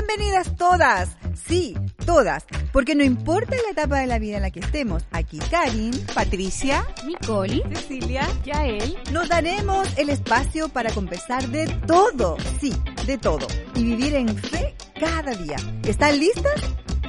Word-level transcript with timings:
Bienvenidas 0.00 0.56
todas, 0.56 1.10
sí, 1.46 1.76
todas, 2.06 2.46
porque 2.72 2.94
no 2.94 3.04
importa 3.04 3.54
la 3.66 3.72
etapa 3.72 3.98
de 3.98 4.06
la 4.06 4.18
vida 4.18 4.36
en 4.36 4.42
la 4.42 4.50
que 4.50 4.60
estemos, 4.60 5.04
aquí 5.10 5.38
Karin, 5.50 5.92
Patricia, 6.14 6.86
Nicole, 7.06 7.62
Cecilia, 7.74 8.26
Yael, 8.42 8.96
nos 9.12 9.28
daremos 9.28 9.86
el 9.98 10.08
espacio 10.08 10.70
para 10.70 10.90
conversar 10.92 11.46
de 11.48 11.66
todo, 11.86 12.38
sí, 12.58 12.72
de 13.04 13.18
todo, 13.18 13.46
y 13.74 13.84
vivir 13.84 14.14
en 14.14 14.34
fe 14.38 14.74
cada 14.98 15.32
día. 15.32 15.56
¿Están 15.84 16.18
listas? 16.18 16.62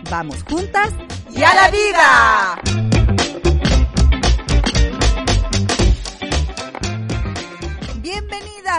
Vamos 0.09 0.43
juntas 0.43 0.89
y 1.33 1.43
a 1.43 1.55
la 1.55 1.71
vida. 1.71 3.00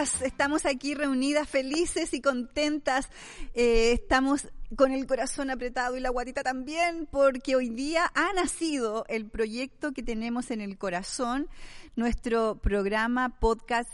Estamos 0.00 0.64
aquí 0.64 0.94
reunidas 0.94 1.46
felices 1.46 2.14
y 2.14 2.22
contentas. 2.22 3.10
Eh, 3.52 3.92
estamos 3.92 4.48
con 4.74 4.90
el 4.92 5.06
corazón 5.06 5.50
apretado 5.50 5.98
y 5.98 6.00
la 6.00 6.08
guatita 6.08 6.42
también 6.42 7.06
porque 7.10 7.56
hoy 7.56 7.68
día 7.68 8.10
ha 8.14 8.32
nacido 8.32 9.04
el 9.08 9.28
proyecto 9.28 9.92
que 9.92 10.02
tenemos 10.02 10.50
en 10.50 10.62
el 10.62 10.78
corazón, 10.78 11.46
nuestro 11.94 12.58
programa 12.62 13.38
podcast 13.38 13.90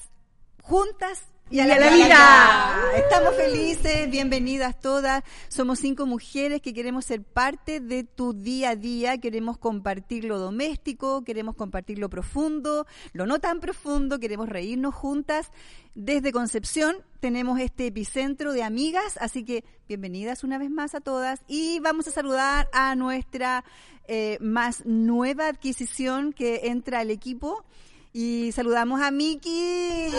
Juntas 0.63 1.25
y 1.51 1.61
a, 1.61 1.67
la, 1.67 1.91
vida. 1.91 2.77
Estamos 2.97 3.35
felices, 3.35 4.11
bienvenidas 4.11 4.79
todas. 4.79 5.25
Somos 5.49 5.79
cinco 5.79 6.05
mujeres 6.05 6.61
que 6.61 6.75
queremos 6.75 7.07
ser 7.07 7.23
parte 7.23 7.81
de 7.81 8.05
tu 8.05 8.35
día 8.35 8.71
a 8.71 8.77
día, 8.77 9.19
queremos 9.19 9.57
compartir 9.57 10.25
lo 10.25 10.39
doméstico, 10.39 11.25
queremos 11.25 11.55
compartir 11.57 11.99
lo 11.99 12.11
profundo, 12.11 12.87
lo 13.13 13.27
no 13.27 13.39
tan 13.39 13.61
profundo, 13.61 14.19
queremos 14.19 14.49
reírnos 14.49 14.95
juntas. 14.95 15.51
Desde 15.95 16.33
Concepción 16.33 16.99
tenemos 17.21 17.59
este 17.61 17.87
epicentro 17.87 18.53
de 18.53 18.63
amigas, 18.63 19.17
así 19.19 19.45
que 19.45 19.65
bienvenidas 19.89 20.45
una 20.45 20.59
vez 20.59 20.71
más 20.71 20.95
a 20.95 21.01
todas 21.01 21.41
y 21.49 21.81
vamos 21.81 22.07
a 22.09 22.11
saludar 22.11 22.69
a 22.73 22.95
nuestra 22.95 23.65
eh, 24.07 24.37
más 24.41 24.85
nueva 24.85 25.49
adquisición 25.49 26.33
que 26.33 26.69
entra 26.69 27.01
al 27.01 27.11
equipo. 27.11 27.65
Y 28.13 28.53
saludamos 28.53 29.01
a 29.03 29.11
Miki. 29.11 30.11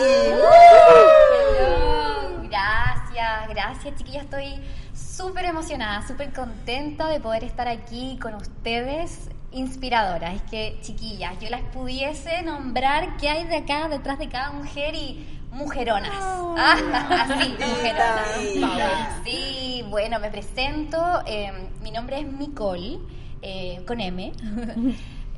Gracias, 2.48 3.48
gracias 3.48 3.96
chiquillas. 3.96 4.24
Estoy 4.24 4.60
súper 4.94 5.44
emocionada, 5.44 6.06
súper 6.06 6.32
contenta 6.32 7.08
de 7.08 7.20
poder 7.20 7.44
estar 7.44 7.68
aquí 7.68 8.18
con 8.22 8.34
ustedes. 8.34 9.30
Inspiradoras. 9.52 10.36
Es 10.36 10.42
que, 10.42 10.78
chiquillas, 10.80 11.36
yo 11.40 11.50
las 11.50 11.62
pudiese 11.72 12.42
nombrar 12.42 13.16
qué 13.16 13.28
hay 13.28 13.44
de 13.46 13.56
acá, 13.56 13.88
detrás 13.88 14.20
de 14.20 14.28
cada 14.28 14.52
mujer 14.52 14.94
y 14.94 15.26
mujeronas. 15.50 16.12
Ah, 16.14 17.26
así, 17.28 17.56
mujeronas. 17.58 19.24
Sí, 19.24 19.84
bueno, 19.88 20.20
me 20.20 20.30
presento. 20.30 21.20
Eh, 21.26 21.50
mi 21.82 21.90
nombre 21.90 22.20
es 22.20 22.26
Nicole, 22.26 23.00
eh, 23.42 23.82
con 23.88 24.00
M. 24.00 24.32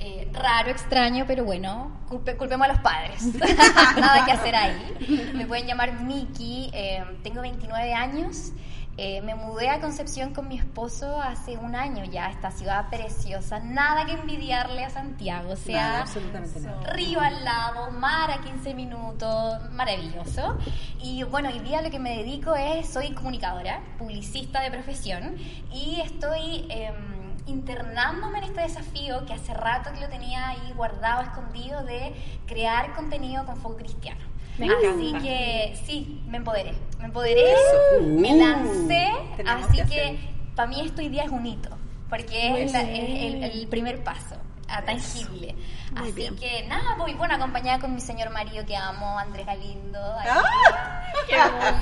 Eh, 0.04 0.28
raro, 0.32 0.68
extraño, 0.70 1.26
pero 1.28 1.44
bueno, 1.44 1.92
culpe, 2.08 2.36
culpemos 2.36 2.68
a 2.68 2.72
los 2.72 2.80
padres. 2.80 3.22
Nada 3.96 4.24
que 4.24 4.32
hacer 4.32 4.56
ahí. 4.56 5.30
Me 5.32 5.46
pueden 5.46 5.68
llamar 5.68 6.00
Miki, 6.00 6.70
eh, 6.72 7.04
tengo 7.22 7.40
29 7.40 7.94
años. 7.94 8.50
Eh, 8.96 9.22
me 9.22 9.36
mudé 9.36 9.70
a 9.70 9.80
Concepción 9.80 10.34
con 10.34 10.48
mi 10.48 10.58
esposo 10.58 11.22
hace 11.22 11.56
un 11.56 11.76
año 11.76 12.04
ya, 12.04 12.30
esta 12.30 12.50
ciudad 12.50 12.90
preciosa, 12.90 13.58
nada 13.58 14.04
que 14.04 14.12
envidiarle 14.12 14.84
a 14.84 14.90
Santiago, 14.90 15.52
o 15.52 15.56
sea, 15.56 16.04
Nada, 16.04 16.92
río 16.92 17.18
al 17.18 17.42
lado, 17.42 17.90
mar 17.92 18.30
a 18.30 18.42
15 18.42 18.74
minutos, 18.74 19.70
maravilloso. 19.70 20.58
Y 21.00 21.22
bueno, 21.22 21.48
hoy 21.48 21.60
día 21.60 21.80
lo 21.80 21.90
que 21.90 22.00
me 22.00 22.18
dedico 22.18 22.54
es, 22.54 22.86
soy 22.86 23.12
comunicadora, 23.14 23.80
publicista 23.98 24.60
de 24.62 24.70
profesión 24.72 25.36
y 25.72 26.00
estoy... 26.00 26.66
em, 26.68 27.21
internándome 27.46 28.38
en 28.38 28.44
este 28.44 28.60
desafío 28.62 29.24
que 29.26 29.32
hace 29.34 29.52
rato 29.54 29.90
que 29.92 30.00
lo 30.00 30.08
tenía 30.08 30.48
ahí 30.50 30.72
guardado, 30.76 31.22
escondido, 31.22 31.82
de 31.84 32.12
crear 32.46 32.94
contenido 32.94 33.44
con 33.44 33.56
foco 33.56 33.76
cristiano. 33.76 34.20
Me 34.58 34.66
así 34.68 35.08
encanta. 35.08 35.18
que 35.22 35.78
sí, 35.86 36.22
me 36.28 36.36
empoderé. 36.38 36.74
Me 36.98 37.06
empoderé, 37.06 37.54
Uh, 38.00 38.02
me 38.20 38.36
lancé, 38.36 39.08
así 39.46 39.82
que 39.88 40.18
para 40.54 40.68
mí 40.68 40.80
esto 40.82 41.00
hoy 41.00 41.08
día 41.08 41.24
es 41.24 41.30
un 41.30 41.46
hito, 41.46 41.70
porque 42.08 42.62
es, 42.64 42.72
la- 42.72 42.82
es 42.82 42.98
el, 43.08 43.42
el 43.44 43.66
primer 43.68 44.04
paso. 44.04 44.36
A 44.72 44.82
tangible. 44.82 45.54
Muy 45.92 46.02
Así 46.08 46.12
bien. 46.12 46.36
que 46.36 46.64
nada, 46.66 46.94
voy 46.96 47.12
bueno 47.14 47.34
acompañada 47.34 47.78
con 47.78 47.94
mi 47.94 48.00
señor 48.00 48.30
marido 48.30 48.64
que 48.64 48.76
amo, 48.76 49.18
Andrés 49.18 49.46
Galindo. 49.46 49.98
ahí. 50.18 50.28
¡Ah! 50.30 50.98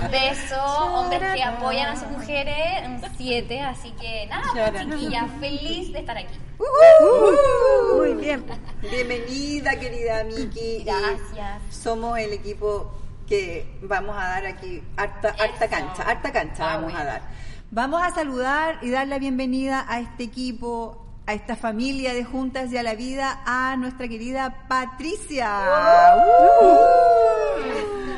Un 0.04 0.10
beso, 0.10 0.62
hombres 0.64 1.22
que 1.34 1.42
apoyan 1.42 1.90
a 1.92 1.96
sus 1.96 2.08
mujeres, 2.08 2.86
un 2.86 3.00
7, 3.16 3.60
así 3.62 3.92
que 3.92 4.26
nada, 4.26 4.70
pues, 4.72 4.84
chiquilla, 4.84 5.26
feliz 5.38 5.92
de 5.92 5.98
estar 6.00 6.18
aquí. 6.18 6.38
Uh, 6.58 7.96
Muy 7.96 8.14
bien. 8.14 8.44
Bienvenida, 8.82 9.78
querida 9.78 10.24
Miki. 10.24 10.84
Gracias. 10.84 11.62
Y 11.70 11.72
somos 11.72 12.18
el 12.18 12.32
equipo 12.32 12.92
que 13.26 13.78
vamos 13.82 14.16
a 14.16 14.28
dar 14.28 14.46
aquí 14.46 14.82
harta, 14.96 15.32
cancha, 15.68 16.02
harta 16.02 16.32
cancha 16.32 16.72
Ah, 16.72 16.76
vamos 16.76 16.94
a 16.94 17.04
dar. 17.04 17.22
Vamos 17.70 18.02
a 18.02 18.10
saludar 18.10 18.78
y 18.82 18.90
dar 18.90 19.06
la 19.06 19.18
bienvenida 19.20 19.86
a 19.88 20.00
este 20.00 20.24
equipo, 20.24 21.06
a 21.30 21.34
esta 21.34 21.54
familia 21.54 22.12
de 22.12 22.24
Juntas 22.24 22.72
y 22.72 22.76
a 22.76 22.82
la 22.82 22.96
Vida, 22.96 23.40
a 23.46 23.76
nuestra 23.76 24.08
querida 24.08 24.66
Patricia. 24.66 25.60
Uh. 26.60 26.78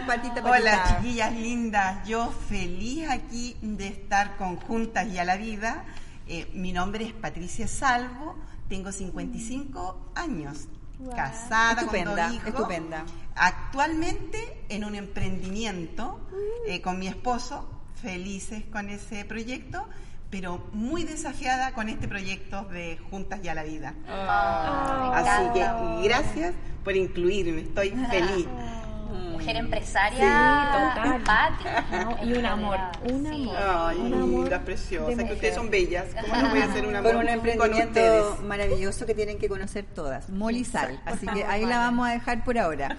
Patita, 0.06 0.36
patita. 0.36 0.50
Hola 0.50 0.84
chiquillas 0.88 1.32
lindas, 1.34 2.08
yo 2.08 2.32
feliz 2.48 3.10
aquí 3.10 3.54
de 3.60 3.88
estar 3.88 4.38
con 4.38 4.56
Juntas 4.56 5.08
y 5.08 5.18
a 5.18 5.26
la 5.26 5.36
Vida. 5.36 5.84
Eh, 6.26 6.50
mi 6.54 6.72
nombre 6.72 7.04
es 7.04 7.12
Patricia 7.12 7.68
Salvo, 7.68 8.34
tengo 8.70 8.90
55 8.90 10.12
años, 10.14 10.68
casada 11.14 11.74
con 11.74 11.84
Estupenda, 11.84 12.26
dos 12.28 12.34
hijos. 12.34 12.48
estupenda. 12.48 13.04
Actualmente 13.34 14.64
en 14.70 14.84
un 14.86 14.94
emprendimiento 14.94 16.18
eh, 16.66 16.80
con 16.80 16.98
mi 16.98 17.08
esposo, 17.08 17.68
felices 18.00 18.64
con 18.72 18.88
ese 18.88 19.26
proyecto, 19.26 19.86
pero 20.32 20.62
muy 20.72 21.04
desafiada 21.04 21.72
con 21.74 21.90
este 21.90 22.08
proyecto 22.08 22.64
de 22.64 22.98
Juntas 23.10 23.40
y 23.44 23.48
a 23.48 23.54
la 23.54 23.64
Vida. 23.64 23.94
Ah, 24.08 25.12
me 25.12 25.30
Así 25.30 25.52
que 25.52 26.08
gracias 26.08 26.54
por 26.82 26.96
incluirme, 26.96 27.60
estoy 27.60 27.90
feliz. 28.10 28.46
Mujer 29.12 29.56
empresaria, 29.56 30.18
Sí, 30.18 30.94
total. 30.94 31.16
empática. 31.16 31.84
No, 32.04 32.24
y 32.24 32.32
un 32.34 32.46
amor, 32.46 32.78
un 33.10 33.22
Sí. 33.26 33.42
amor. 33.42 33.56
Ay, 33.58 33.98
Un 33.98 34.14
amor 34.14 34.60
preciosas, 34.64 35.24
que 35.24 35.32
ustedes 35.32 35.54
son 35.54 35.70
bellas. 35.70 36.06
¿Cómo 36.20 36.42
no 36.42 36.50
voy 36.50 36.60
a 36.60 36.64
hacer 36.64 36.86
un 36.86 36.96
amor 36.96 37.12
Con 37.12 37.20
un 37.22 37.28
emprendimiento 37.28 38.38
maravilloso 38.46 39.06
que 39.06 39.14
tienen 39.14 39.38
que 39.38 39.48
conocer 39.48 39.84
todas, 39.84 40.30
Molisal. 40.30 41.00
Así 41.04 41.26
que 41.26 41.44
ahí 41.44 41.64
la 41.64 41.78
vamos 41.78 42.08
a 42.08 42.12
dejar 42.12 42.44
por 42.44 42.58
ahora. 42.58 42.96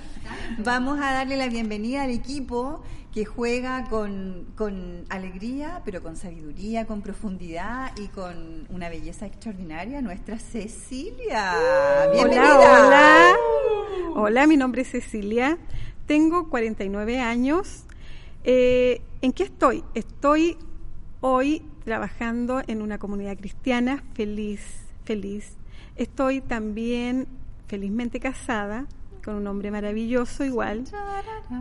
Vamos 0.60 1.00
a 1.02 1.12
darle 1.14 1.38
la 1.38 1.48
bienvenida 1.48 2.04
al 2.04 2.12
equipo 2.12 2.84
que 3.14 3.26
juega 3.26 3.86
con, 3.90 4.48
con 4.56 5.06
alegría, 5.10 5.82
pero 5.86 6.02
con 6.02 6.16
sabiduría, 6.18 6.86
con 6.88 7.02
profundidad 7.04 7.92
y 7.98 8.08
con 8.08 8.66
una 8.70 8.90
belleza 8.90 9.28
extraordinaria, 9.28 10.02
nuestra 10.02 10.40
Cecilia. 10.40 11.54
Bienvenida. 12.12 12.58
Hola, 12.60 12.88
hola. 12.88 13.36
Hola, 14.16 14.48
mi 14.48 14.58
nombre 14.58 14.82
es 14.82 14.90
Cecilia. 14.92 15.58
Tengo 16.06 16.50
49 16.50 17.20
años. 17.20 17.86
Eh, 18.44 19.02
¿En 19.22 19.32
qué 19.32 19.44
estoy? 19.44 19.84
Estoy 19.94 20.58
hoy 21.22 21.62
trabajando 21.86 22.62
en 22.68 22.82
una 22.82 22.98
comunidad 22.98 23.38
cristiana 23.38 24.04
feliz, 24.14 24.62
feliz. 25.04 25.58
Estoy 25.96 26.42
también 26.42 27.28
felizmente 27.68 28.20
casada 28.20 28.88
con 29.24 29.36
un 29.36 29.48
hombre 29.48 29.72
maravilloso 29.72 30.44
igual. 30.44 30.84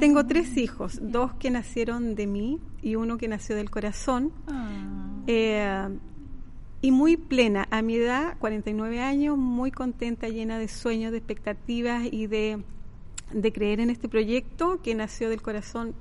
Tengo 0.01 0.27
tres 0.27 0.57
hijos, 0.57 0.99
dos 1.01 1.33
que 1.35 1.51
nacieron 1.51 2.15
de 2.15 2.27
mí 2.27 2.61
y 2.83 2.97
uno 2.97 3.19
que 3.19 3.29
nació 3.29 3.55
del 3.57 3.71
corazón. 3.71 4.33
Eh, 5.27 5.89
y 6.81 6.91
muy 6.91 7.17
plena 7.17 7.69
a 7.71 7.81
mi 7.81 7.95
edad, 7.95 8.37
49 8.41 9.01
años, 9.01 9.39
muy 9.39 9.71
contenta, 9.71 10.29
llena 10.29 10.59
de 10.59 10.67
sueños, 10.67 11.13
de 11.13 11.19
expectativas 11.19 12.05
y 12.11 12.27
de, 12.27 12.65
de 13.33 13.53
creer 13.53 13.81
en 13.81 13.91
este 13.91 14.09
proyecto 14.09 14.81
que 14.83 14.95
nació 14.95 15.29
del 15.31 15.43
corazón. 15.43 15.95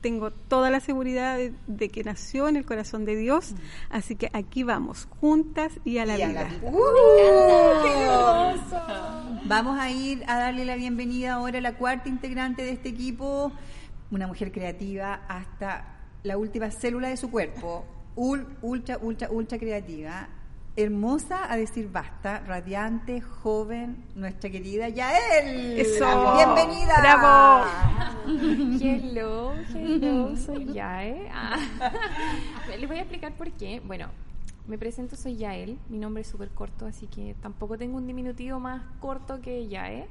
Tengo 0.00 0.30
toda 0.30 0.70
la 0.70 0.80
seguridad 0.80 1.36
de, 1.36 1.52
de 1.66 1.88
que 1.90 2.02
nació 2.04 2.48
en 2.48 2.56
el 2.56 2.64
corazón 2.64 3.04
de 3.04 3.16
Dios, 3.16 3.54
así 3.90 4.16
que 4.16 4.30
aquí 4.32 4.62
vamos, 4.62 5.06
juntas 5.20 5.72
y 5.84 5.98
a 5.98 6.06
la 6.06 6.16
Y 6.18 6.22
a 6.22 6.28
vida. 6.28 6.42
la 6.42 6.48
vida. 6.48 6.60
Vamos 9.44 9.78
a 9.78 9.90
ir 9.90 10.22
a 10.26 10.38
darle 10.38 10.64
la 10.64 10.76
bienvenida 10.76 11.34
ahora 11.34 11.58
a 11.58 11.60
la 11.60 11.74
cuarta 11.76 12.08
integrante 12.08 12.62
de 12.62 12.70
este 12.72 12.88
equipo, 12.88 13.52
una 14.10 14.26
mujer 14.26 14.52
creativa 14.52 15.20
hasta 15.28 15.96
la 16.22 16.38
última 16.38 16.70
célula 16.70 17.08
de 17.08 17.16
su 17.16 17.30
cuerpo, 17.30 17.84
ul- 18.16 18.46
ultra, 18.62 18.98
ultra, 19.02 19.28
ultra 19.30 19.58
creativa. 19.58 20.28
Hermosa 20.76 21.52
a 21.52 21.56
decir 21.56 21.90
basta, 21.90 22.40
radiante, 22.40 23.20
joven, 23.20 24.04
nuestra 24.14 24.50
querida 24.50 24.88
Yael. 24.88 25.78
Eso. 25.78 26.34
Bienvenida. 26.36 26.94
Bravo. 27.00 27.66
Hello, 28.80 29.54
hello, 29.74 30.36
soy 30.36 30.66
Yael. 30.72 31.26
Ah. 31.32 31.58
Les 32.78 32.88
voy 32.88 32.98
a 32.98 33.00
explicar 33.00 33.32
por 33.32 33.50
qué. 33.52 33.80
Bueno, 33.84 34.08
me 34.68 34.78
presento, 34.78 35.16
soy 35.16 35.36
Yael. 35.36 35.78
Mi 35.88 35.98
nombre 35.98 36.22
es 36.22 36.28
súper 36.28 36.50
corto, 36.50 36.86
así 36.86 37.06
que 37.08 37.34
tampoco 37.42 37.76
tengo 37.76 37.96
un 37.96 38.06
diminutivo 38.06 38.60
más 38.60 38.82
corto 39.00 39.40
que 39.40 39.68
Yael. 39.68 40.04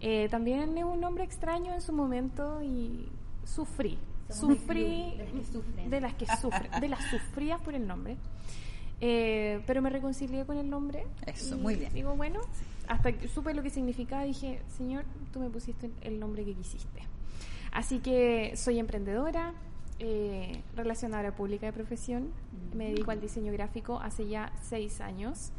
Eh, 0.00 0.28
también 0.30 0.76
es 0.76 0.84
un 0.84 1.00
nombre 1.00 1.24
extraño 1.24 1.72
en 1.72 1.80
su 1.80 1.92
momento 1.92 2.62
y 2.62 3.08
sufrí. 3.44 3.98
Sufrí 4.28 5.14
de 5.88 6.00
las 6.00 6.14
que 6.14 6.26
sufren, 6.26 6.80
de 6.80 6.88
las 6.88 7.04
sufrías 7.06 7.60
por 7.62 7.74
el 7.74 7.86
nombre. 7.86 8.16
Eh, 9.00 9.62
pero 9.66 9.80
me 9.82 9.90
reconcilié 9.90 10.44
con 10.44 10.58
el 10.58 10.68
nombre. 10.68 11.06
Eso, 11.26 11.56
muy 11.56 11.76
bien. 11.76 11.92
Digo, 11.92 12.14
bueno, 12.16 12.40
hasta 12.86 13.12
que 13.12 13.28
supe 13.28 13.54
lo 13.54 13.62
que 13.62 13.70
significaba, 13.70 14.24
dije, 14.24 14.60
Señor, 14.76 15.04
tú 15.32 15.40
me 15.40 15.48
pusiste 15.48 15.90
el 16.02 16.18
nombre 16.18 16.44
que 16.44 16.54
quisiste. 16.54 17.02
Así 17.72 18.00
que 18.00 18.56
soy 18.56 18.78
emprendedora, 18.78 19.54
eh, 20.00 20.62
relacionadora 20.74 21.34
pública 21.34 21.66
de 21.66 21.72
profesión, 21.72 22.30
me 22.74 22.86
dedico 22.88 23.10
al 23.10 23.20
diseño 23.20 23.52
gráfico 23.52 24.00
hace 24.00 24.26
ya 24.28 24.52
seis 24.62 25.00
años, 25.00 25.52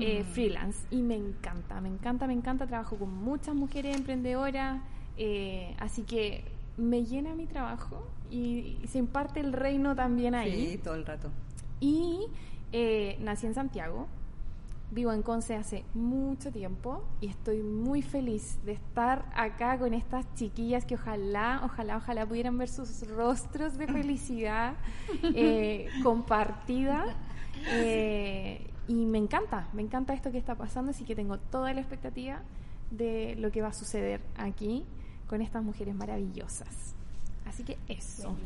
eh, 0.00 0.24
freelance, 0.24 0.80
y 0.90 1.02
me 1.02 1.14
encanta, 1.14 1.80
me 1.80 1.88
encanta, 1.88 2.26
me 2.26 2.34
encanta, 2.34 2.66
trabajo 2.66 2.96
con 2.96 3.14
muchas 3.14 3.54
mujeres 3.54 3.96
emprendedoras, 3.96 4.82
eh, 5.16 5.74
así 5.78 6.02
que 6.02 6.44
me 6.76 7.04
llena 7.04 7.34
mi 7.34 7.46
trabajo 7.46 8.06
y, 8.30 8.78
y 8.82 8.86
se 8.88 8.98
imparte 8.98 9.40
el 9.40 9.52
reino 9.52 9.94
también 9.94 10.34
ahí. 10.34 10.72
Sí, 10.72 10.78
todo 10.78 10.94
el 10.94 11.06
rato. 11.06 11.30
Y 11.80 12.26
eh, 12.72 13.16
nací 13.20 13.46
en 13.46 13.54
Santiago, 13.54 14.06
vivo 14.90 15.12
en 15.12 15.22
Conce 15.22 15.56
hace 15.56 15.84
mucho 15.94 16.52
tiempo 16.52 17.02
y 17.20 17.26
estoy 17.26 17.60
muy 17.60 18.02
feliz 18.02 18.58
de 18.64 18.72
estar 18.72 19.24
acá 19.34 19.78
con 19.78 19.94
estas 19.94 20.26
chiquillas 20.34 20.84
que 20.84 20.94
ojalá, 20.94 21.60
ojalá, 21.64 21.96
ojalá 21.96 22.26
pudieran 22.26 22.56
ver 22.56 22.68
sus 22.68 23.06
rostros 23.08 23.76
de 23.76 23.86
felicidad 23.86 24.74
eh, 25.34 25.88
compartida. 26.02 27.16
Eh, 27.72 28.70
y 28.88 29.06
me 29.06 29.18
encanta, 29.18 29.68
me 29.72 29.82
encanta 29.82 30.14
esto 30.14 30.30
que 30.30 30.38
está 30.38 30.54
pasando, 30.54 30.90
así 30.90 31.04
que 31.04 31.16
tengo 31.16 31.38
toda 31.38 31.72
la 31.72 31.80
expectativa 31.80 32.42
de 32.90 33.34
lo 33.36 33.50
que 33.50 33.62
va 33.62 33.68
a 33.68 33.72
suceder 33.72 34.20
aquí 34.36 34.84
con 35.26 35.42
estas 35.42 35.64
mujeres 35.64 35.94
maravillosas. 35.94 36.94
Así 37.46 37.62
que 37.62 37.78
eso. 37.88 38.36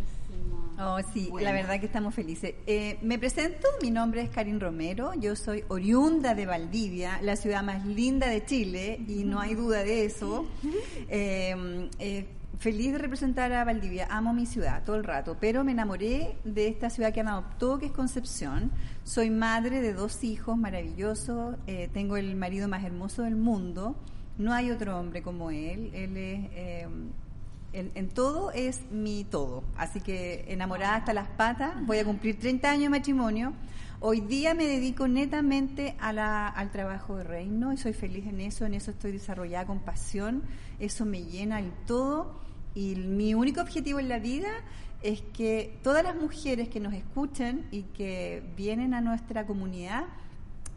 Oh, 0.79 0.99
sí, 1.12 1.29
Bueno. 1.31 1.44
la 1.47 1.52
verdad 1.52 1.81
que 1.81 1.87
estamos 1.87 2.14
felices. 2.14 2.55
Eh, 2.67 2.99
me 3.02 3.19
presento, 3.19 3.69
mi 3.82 3.91
nombre 3.91 4.23
es 4.23 4.31
Karin 4.31 4.61
Romero, 4.61 5.12
yo 5.14 5.37
soy 5.37 5.64
oriunda 5.69 6.35
de 6.35 6.47
Valdivia, 6.47 7.20
la 7.23 7.37
ciudad 7.37 7.62
más 7.62 7.85
linda 7.85 8.29
de 8.29 8.44
Chile, 8.44 9.00
y 9.06 9.25
no 9.25 9.41
hay 9.41 9.55
duda 9.55 9.82
de 9.85 10.05
eso. 10.05 10.47
Eh, 11.12 11.88
eh, 11.99 12.26
feliz 12.58 12.93
de 12.93 12.99
representar 12.99 13.52
a 13.52 13.64
Valdivia, 13.64 14.06
amo 14.11 14.32
mi 14.32 14.47
ciudad 14.47 14.85
todo 14.85 14.97
el 14.97 15.03
rato, 15.05 15.37
pero 15.41 15.64
me 15.64 15.73
enamoré 15.73 16.37
de 16.44 16.69
esta 16.69 16.88
ciudad 16.88 17.12
que 17.12 17.25
me 17.25 17.31
adoptó, 17.31 17.79
que 17.79 17.87
es 17.87 17.93
Concepción. 17.93 18.70
Soy 19.03 19.31
madre 19.31 19.81
de 19.81 19.93
dos 19.93 20.23
hijos 20.23 20.56
maravillosos, 20.56 21.56
eh, 21.67 21.88
tengo 21.93 22.17
el 22.17 22.37
marido 22.37 22.69
más 22.69 22.85
hermoso 22.85 23.23
del 23.23 23.35
mundo, 23.35 23.96
no 24.38 24.53
hay 24.53 24.70
otro 24.70 24.99
hombre 24.99 25.23
como 25.23 25.50
él, 25.50 25.91
él 25.94 26.17
es... 26.17 26.87
en, 27.72 28.08
todo 28.08 28.50
es 28.52 28.81
mi 28.90 29.25
todo. 29.25 29.62
Así 29.76 30.00
que 30.00 30.44
enamorada 30.49 30.96
hasta 30.96 31.12
las 31.12 31.28
patas, 31.28 31.75
voy 31.87 31.99
a 31.99 32.05
cumplir 32.05 32.38
30 32.38 32.70
años 32.70 32.82
de 32.84 32.88
matrimonio. 32.90 33.52
Hoy 34.00 34.20
día 34.22 34.55
me 34.55 34.67
dedico 34.67 35.06
netamente 35.08 35.94
a 36.00 36.12
la- 36.12 36.49
al 36.49 36.70
trabajo 36.70 37.17
de 37.17 37.25
reino 37.25 37.72
y 37.72 37.76
soy 37.76 37.93
feliz 37.93 38.26
en 38.26 38.40
eso, 38.40 38.64
en 38.64 38.75
eso 38.75 38.90
estoy 38.90 39.12
desarrollada 39.12 39.67
con 39.67 39.81
pasión, 39.81 40.43
eso 40.78 41.05
me 41.05 41.22
llena 41.22 41.58
el 41.61 41.70
todo 41.87 42.40
y 42.75 42.94
mi 42.94 43.34
único 43.34 43.61
objetivo 43.61 43.99
en 44.00 44.08
la 44.08 44.19
vida 44.19 44.49
es 45.02 45.20
que 45.20 45.78
todas 45.82 46.02
las 46.02 46.17
mujeres 46.17 46.69
que 46.69 46.81
nos 46.81 46.94
escuchen 46.94 47.67
y 47.70 47.82
que 47.82 48.43
vienen 48.56 48.94
a 48.94 49.00
nuestra 49.00 49.46
comunidad 49.46 50.05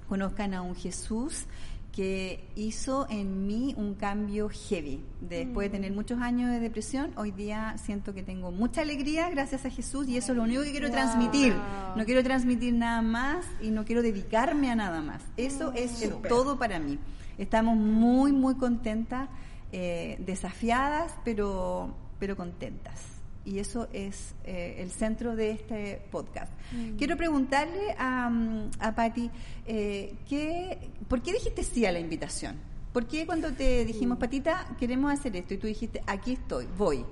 conozcan 0.09 0.53
a 0.53 0.61
un 0.61 0.75
Jesús 0.75 1.45
que 1.93 2.49
hizo 2.55 3.05
en 3.07 3.45
mí 3.45 3.75
un 3.77 3.93
cambio 3.93 4.49
heavy. 4.49 4.99
Después 5.21 5.71
de 5.71 5.77
tener 5.77 5.93
muchos 5.93 6.19
años 6.19 6.49
de 6.49 6.59
depresión, 6.59 7.11
hoy 7.15 7.29
día 7.29 7.75
siento 7.77 8.15
que 8.15 8.23
tengo 8.23 8.51
mucha 8.51 8.81
alegría 8.81 9.29
gracias 9.29 9.63
a 9.65 9.69
Jesús 9.69 10.07
y 10.07 10.17
eso 10.17 10.31
es 10.31 10.37
lo 10.37 10.43
único 10.43 10.63
que 10.63 10.71
quiero 10.71 10.89
transmitir. 10.89 11.53
No 11.95 12.03
quiero 12.03 12.23
transmitir 12.23 12.73
nada 12.73 13.03
más 13.03 13.45
y 13.61 13.69
no 13.69 13.85
quiero 13.85 14.01
dedicarme 14.01 14.71
a 14.71 14.75
nada 14.75 15.01
más. 15.01 15.21
Eso 15.37 15.71
es 15.73 16.01
el 16.01 16.13
todo 16.27 16.57
para 16.57 16.79
mí. 16.79 16.97
Estamos 17.37 17.77
muy, 17.77 18.31
muy 18.31 18.55
contentas, 18.55 19.29
eh, 19.71 20.17
desafiadas, 20.25 21.13
pero, 21.23 21.95
pero 22.17 22.35
contentas. 22.35 23.22
Y 23.45 23.59
eso 23.59 23.89
es 23.91 24.35
eh, 24.45 24.75
el 24.79 24.91
centro 24.91 25.35
de 25.35 25.51
este 25.51 26.01
podcast. 26.11 26.51
Quiero 26.97 27.17
preguntarle 27.17 27.93
a, 27.97 28.29
mm, 28.29 28.71
a 28.79 28.95
Patti, 28.95 29.29
eh, 29.65 30.15
¿qué, 30.27 30.91
¿por 31.09 31.21
qué 31.21 31.33
dijiste 31.33 31.63
sí 31.63 31.85
a 31.85 31.91
la 31.91 31.99
invitación? 31.99 32.55
¿Por 32.93 33.07
qué 33.07 33.25
cuando 33.25 33.51
te 33.51 33.83
dijimos, 33.85 34.17
Patita, 34.17 34.67
queremos 34.79 35.11
hacer 35.11 35.35
esto? 35.35 35.55
Y 35.55 35.57
tú 35.57 35.67
dijiste, 35.67 36.01
aquí 36.07 36.33
estoy, 36.33 36.67
voy. 36.77 37.03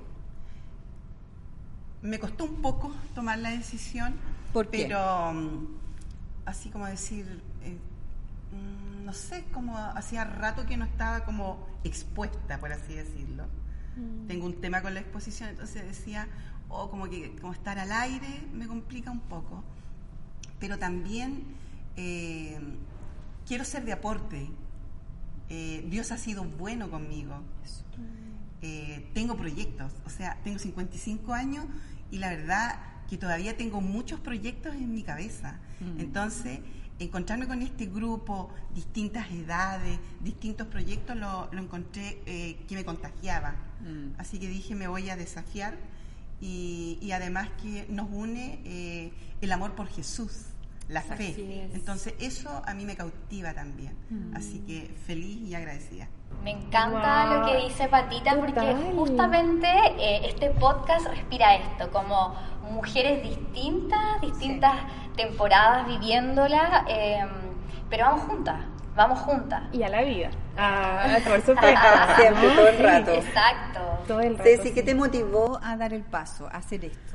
Me 2.02 2.18
costó 2.20 2.46
un 2.46 2.62
poco 2.62 2.92
tomar 3.14 3.40
la 3.40 3.50
decisión, 3.50 4.16
¿Por 4.54 4.70
qué? 4.70 4.84
pero 4.84 5.34
mm, 5.34 5.68
así 6.46 6.70
como 6.70 6.86
decir, 6.86 7.26
eh, 7.64 7.78
mm, 8.52 9.06
no 9.06 9.14
sé, 9.14 9.44
como 9.52 9.78
hacía 9.78 10.24
rato 10.24 10.66
que 10.66 10.78
no 10.78 10.86
estaba 10.86 11.26
como 11.26 11.68
expuesta, 11.84 12.60
por 12.60 12.72
así 12.72 12.94
decirlo. 12.94 13.46
Tengo 14.28 14.46
un 14.46 14.62
tema 14.62 14.82
con 14.82 14.94
la 14.94 15.02
exposición, 15.02 15.50
entonces 15.50 15.84
decía, 15.86 16.28
o 16.70 16.90
como 16.90 17.10
que 17.10 17.36
como 17.42 17.54
estar 17.54 17.78
al 17.78 17.92
aire 17.92 18.48
me 18.54 18.68
complica 18.68 19.12
un 19.12 19.20
poco, 19.20 19.64
pero 20.60 20.80
también 20.80 21.44
eh, 21.98 22.60
quiero 23.46 23.66
ser 23.66 23.84
de 23.84 23.92
aporte. 23.92 24.50
Eh, 25.50 25.86
Dios 25.90 26.12
ha 26.12 26.18
sido 26.18 26.46
bueno 26.46 26.90
conmigo. 26.90 27.42
Eh, 28.62 29.10
tengo 29.14 29.36
proyectos, 29.36 29.92
o 30.06 30.10
sea, 30.10 30.38
tengo 30.44 30.60
55 30.60 31.34
años 31.34 31.66
y 32.12 32.20
la 32.20 32.30
verdad 32.30 32.80
que 33.10 33.18
todavía 33.18 33.58
tengo 33.58 33.82
muchos 33.82 34.20
proyectos 34.20 34.76
en 34.76 34.94
mi 34.94 35.04
cabeza. 35.04 35.60
Entonces, 35.98 36.60
encontrarme 37.04 37.48
con 37.48 37.62
este 37.62 37.88
grupo, 37.88 38.50
distintas 38.74 39.32
edades, 39.32 40.00
distintos 40.20 40.68
proyectos, 40.68 41.16
lo, 41.16 41.50
lo 41.52 41.62
encontré 41.62 42.22
eh, 42.26 42.58
que 42.68 42.76
me 42.76 42.86
contagiaba. 42.86 43.56
Mm. 43.82 44.20
Así 44.20 44.40
que 44.40 44.48
dije, 44.48 44.76
me 44.76 44.88
voy 44.88 45.10
a 45.10 45.16
desafiar 45.16 45.78
y, 46.40 46.98
y 47.02 47.12
además 47.12 47.50
que 47.62 47.86
nos 47.90 48.10
une 48.12 48.60
eh, 48.66 49.12
el 49.42 49.52
amor 49.52 49.74
por 49.74 49.88
Jesús, 49.88 50.46
la 50.92 51.02
fe. 51.02 51.30
es. 51.30 51.74
Entonces, 51.74 52.14
eso 52.20 52.62
a 52.66 52.74
mí 52.74 52.86
me 52.86 52.96
cautiva 52.96 53.54
también. 53.54 53.96
Así 54.36 54.60
que 54.60 54.94
feliz 55.06 55.38
y 55.50 55.56
agradecida. 55.56 56.08
Me 56.44 56.52
encanta 56.52 57.26
lo 57.26 57.46
que 57.46 57.58
dice 57.68 57.88
Patita 57.88 58.36
porque 58.36 58.54
Total. 58.54 58.94
justamente 58.96 59.68
eh, 60.00 60.22
este 60.26 60.50
podcast 60.50 61.06
respira 61.08 61.56
esto, 61.56 61.92
como 61.92 62.36
mujeres 62.72 63.22
distintas, 63.22 64.22
distintas 64.22 64.74
temporadas 65.16 65.86
viviéndola, 65.88 66.86
eh, 66.88 67.20
pero 67.90 68.06
vamos 68.06 68.22
juntas, 68.24 68.62
vamos 68.96 69.20
juntas. 69.20 69.64
Y 69.72 69.84
a 69.84 69.90
la 69.90 70.02
vida. 70.02 70.32
Ah, 70.58 71.18
por 71.24 71.42
supuesto. 71.42 71.88
Siempre, 72.18 72.50
todo 72.56 72.68
el 72.68 72.80
rato. 72.80 73.12
Exacto. 73.12 73.80
Todo 74.08 74.20
el 74.22 74.38
rato. 74.38 74.50
Ceci, 74.50 74.74
¿qué 74.74 74.84
te 74.84 74.96
motivó 74.96 75.60
a 75.62 75.78
dar 75.78 75.94
el 75.94 76.04
paso, 76.04 76.48
a 76.48 76.58
hacer 76.58 76.86
esto? 76.86 77.14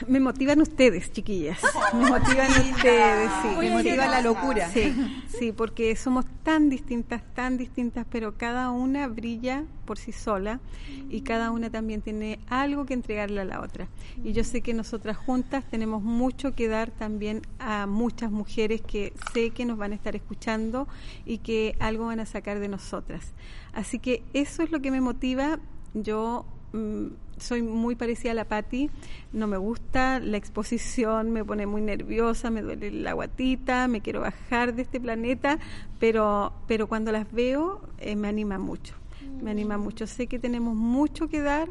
Me 0.08 0.20
motivan 0.20 0.60
ustedes, 0.60 1.12
chiquillas. 1.12 1.60
Me 1.92 2.08
motivan 2.08 2.50
ustedes, 2.50 3.30
sí. 3.42 3.48
Me 3.58 3.70
motiva 3.70 4.06
la 4.06 4.20
locura. 4.20 4.68
Sí, 4.70 4.94
sí, 5.38 5.52
porque 5.52 5.94
somos 5.96 6.24
tan 6.42 6.70
distintas, 6.70 7.22
tan 7.34 7.56
distintas, 7.56 8.06
pero 8.10 8.36
cada 8.36 8.70
una 8.70 9.06
brilla 9.08 9.64
por 9.84 9.98
sí 9.98 10.12
sola 10.12 10.60
y 11.08 11.22
cada 11.22 11.50
una 11.50 11.70
también 11.70 12.02
tiene 12.02 12.38
algo 12.48 12.86
que 12.86 12.94
entregarle 12.94 13.40
a 13.40 13.44
la 13.44 13.60
otra. 13.60 13.88
Y 14.22 14.32
yo 14.32 14.44
sé 14.44 14.60
que 14.60 14.74
nosotras 14.74 15.16
juntas 15.16 15.64
tenemos 15.70 16.02
mucho 16.02 16.54
que 16.54 16.68
dar 16.68 16.90
también 16.90 17.42
a 17.58 17.86
muchas 17.86 18.30
mujeres 18.30 18.80
que 18.82 19.12
sé 19.32 19.50
que 19.50 19.64
nos 19.64 19.78
van 19.78 19.92
a 19.92 19.94
estar 19.94 20.16
escuchando 20.16 20.88
y 21.24 21.38
que 21.38 21.76
algo 21.80 22.06
van 22.06 22.20
a 22.20 22.26
sacar 22.26 22.60
de 22.60 22.68
nosotras. 22.68 23.32
Así 23.72 23.98
que 23.98 24.22
eso 24.32 24.62
es 24.62 24.70
lo 24.70 24.80
que 24.80 24.90
me 24.90 25.00
motiva. 25.00 25.58
Yo 25.94 26.46
mm, 26.72 27.06
soy 27.40 27.62
muy 27.62 27.94
parecida 27.96 28.30
a 28.32 28.34
la 28.34 28.44
Patti, 28.44 28.90
no 29.32 29.46
me 29.46 29.56
gusta 29.56 30.20
la 30.20 30.36
exposición, 30.36 31.30
me 31.32 31.44
pone 31.44 31.66
muy 31.66 31.80
nerviosa, 31.82 32.50
me 32.50 32.62
duele 32.62 32.90
la 32.90 33.12
guatita, 33.14 33.88
me 33.88 34.00
quiero 34.00 34.20
bajar 34.20 34.74
de 34.74 34.82
este 34.82 35.00
planeta, 35.00 35.58
pero, 35.98 36.52
pero 36.68 36.86
cuando 36.86 37.10
las 37.12 37.30
veo 37.32 37.80
eh, 37.98 38.14
me 38.16 38.28
anima 38.28 38.58
mucho, 38.58 38.94
me 39.42 39.50
anima 39.50 39.76
mucho. 39.78 40.06
Sé 40.06 40.26
que 40.26 40.38
tenemos 40.38 40.74
mucho 40.76 41.28
que 41.28 41.40
dar 41.40 41.68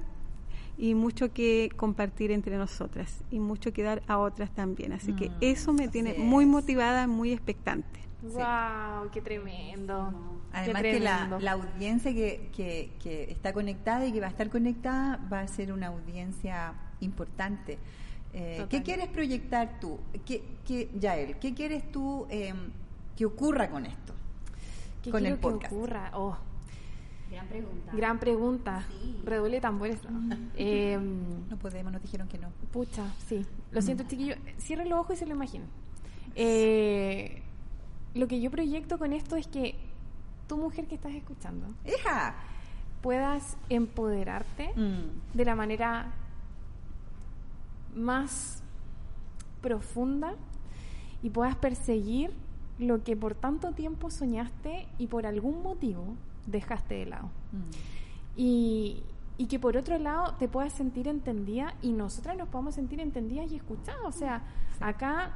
y 0.77 0.95
mucho 0.95 1.33
que 1.33 1.69
compartir 1.75 2.31
entre 2.31 2.57
nosotras 2.57 3.23
y 3.31 3.39
mucho 3.39 3.73
que 3.73 3.83
dar 3.83 4.01
a 4.07 4.17
otras 4.17 4.49
también. 4.55 4.93
Así 4.93 5.13
que 5.13 5.29
Mm, 5.29 5.33
eso 5.41 5.73
me 5.73 5.87
tiene 5.89 6.11
es. 6.11 6.17
muy 6.19 6.45
motivada, 6.45 7.05
muy 7.07 7.31
expectante. 7.33 7.99
¡Wow! 8.21 9.09
¡Qué 9.11 9.21
tremendo! 9.21 10.11
Además 10.51 10.81
Qué 10.81 10.91
que 10.91 10.99
la, 10.99 11.11
tremendo. 11.17 11.39
la 11.39 11.51
audiencia 11.53 12.11
que, 12.13 12.49
que, 12.55 12.91
que 13.01 13.31
está 13.31 13.53
conectada 13.53 14.05
y 14.05 14.11
que 14.11 14.19
va 14.19 14.27
a 14.27 14.31
estar 14.31 14.49
conectada 14.49 15.19
va 15.31 15.41
a 15.41 15.47
ser 15.47 15.71
una 15.71 15.87
audiencia 15.87 16.73
importante. 17.01 17.77
Eh, 18.33 18.65
¿Qué 18.69 18.83
quieres 18.83 19.07
proyectar 19.07 19.79
tú? 19.79 19.99
¿Qué, 20.25 20.43
qué, 20.65 20.89
Yael, 20.99 21.37
¿qué 21.37 21.53
quieres 21.53 21.91
tú 21.91 22.27
eh, 22.29 22.53
que 23.15 23.25
ocurra 23.25 23.69
con 23.69 23.85
esto? 23.85 24.13
¿Qué 25.03 25.11
con 25.11 25.21
quiero 25.21 25.35
el 25.35 25.41
podcast. 25.41 25.69
que 25.71 25.75
ocurra? 25.77 26.11
Oh, 26.13 26.37
Gran 27.31 27.47
pregunta. 27.47 27.91
gran 27.93 28.19
pregunta. 28.19 28.83
Sí. 28.89 29.21
Redoble 29.23 29.61
tambores. 29.61 29.99
Eh, 30.55 30.97
No 31.49 31.57
podemos, 31.57 31.93
nos 31.93 32.01
dijeron 32.01 32.27
que 32.27 32.37
no. 32.39 32.49
pucha, 32.73 33.03
sí. 33.27 33.45
Lo 33.71 33.81
siento, 33.83 34.03
Mm. 34.03 34.07
chiquillos. 34.07 34.37
Cierren 34.59 34.89
los 34.89 34.99
ojos 34.99 35.15
y 35.15 35.19
se 35.19 35.25
lo 35.27 35.35
imaginen. 35.35 35.67
Eh, 36.35 37.43
lo 38.15 38.27
que 38.27 38.41
yo 38.41 38.49
proyecto 38.51 38.97
con 38.97 39.13
esto 39.13 39.35
es 39.35 39.47
que 39.47 39.75
tú, 40.47 40.57
mujer 40.57 40.87
que 40.87 40.95
estás 40.95 41.13
escuchando, 41.13 41.67
¡Hija! 41.85 42.35
puedas 43.01 43.55
empoderarte 43.69 44.71
Mm. 44.75 45.35
de 45.37 45.45
la 45.45 45.55
manera 45.55 46.11
más 47.95 48.61
profunda 49.61 50.33
y 51.23 51.29
puedas 51.29 51.55
perseguir 51.55 52.31
lo 52.77 53.03
que 53.03 53.15
por 53.17 53.35
tanto 53.35 53.73
tiempo 53.73 54.09
soñaste 54.09 54.87
y 54.97 55.07
por 55.07 55.25
algún 55.25 55.61
motivo 55.63 56.15
dejaste 56.45 56.95
de 56.95 57.05
lado. 57.07 57.25
Mm. 57.51 58.37
Y, 58.37 59.03
y 59.37 59.47
que 59.47 59.59
por 59.59 59.75
otro 59.75 59.97
lado 59.97 60.35
te 60.35 60.47
puedas 60.47 60.71
sentir 60.73 61.07
entendida 61.07 61.73
y 61.81 61.91
nosotras 61.91 62.37
nos 62.37 62.47
podamos 62.47 62.75
sentir 62.75 62.99
entendidas 63.01 63.51
y 63.51 63.57
escuchadas. 63.57 64.01
O 64.05 64.11
sea, 64.11 64.43
acá 64.79 65.33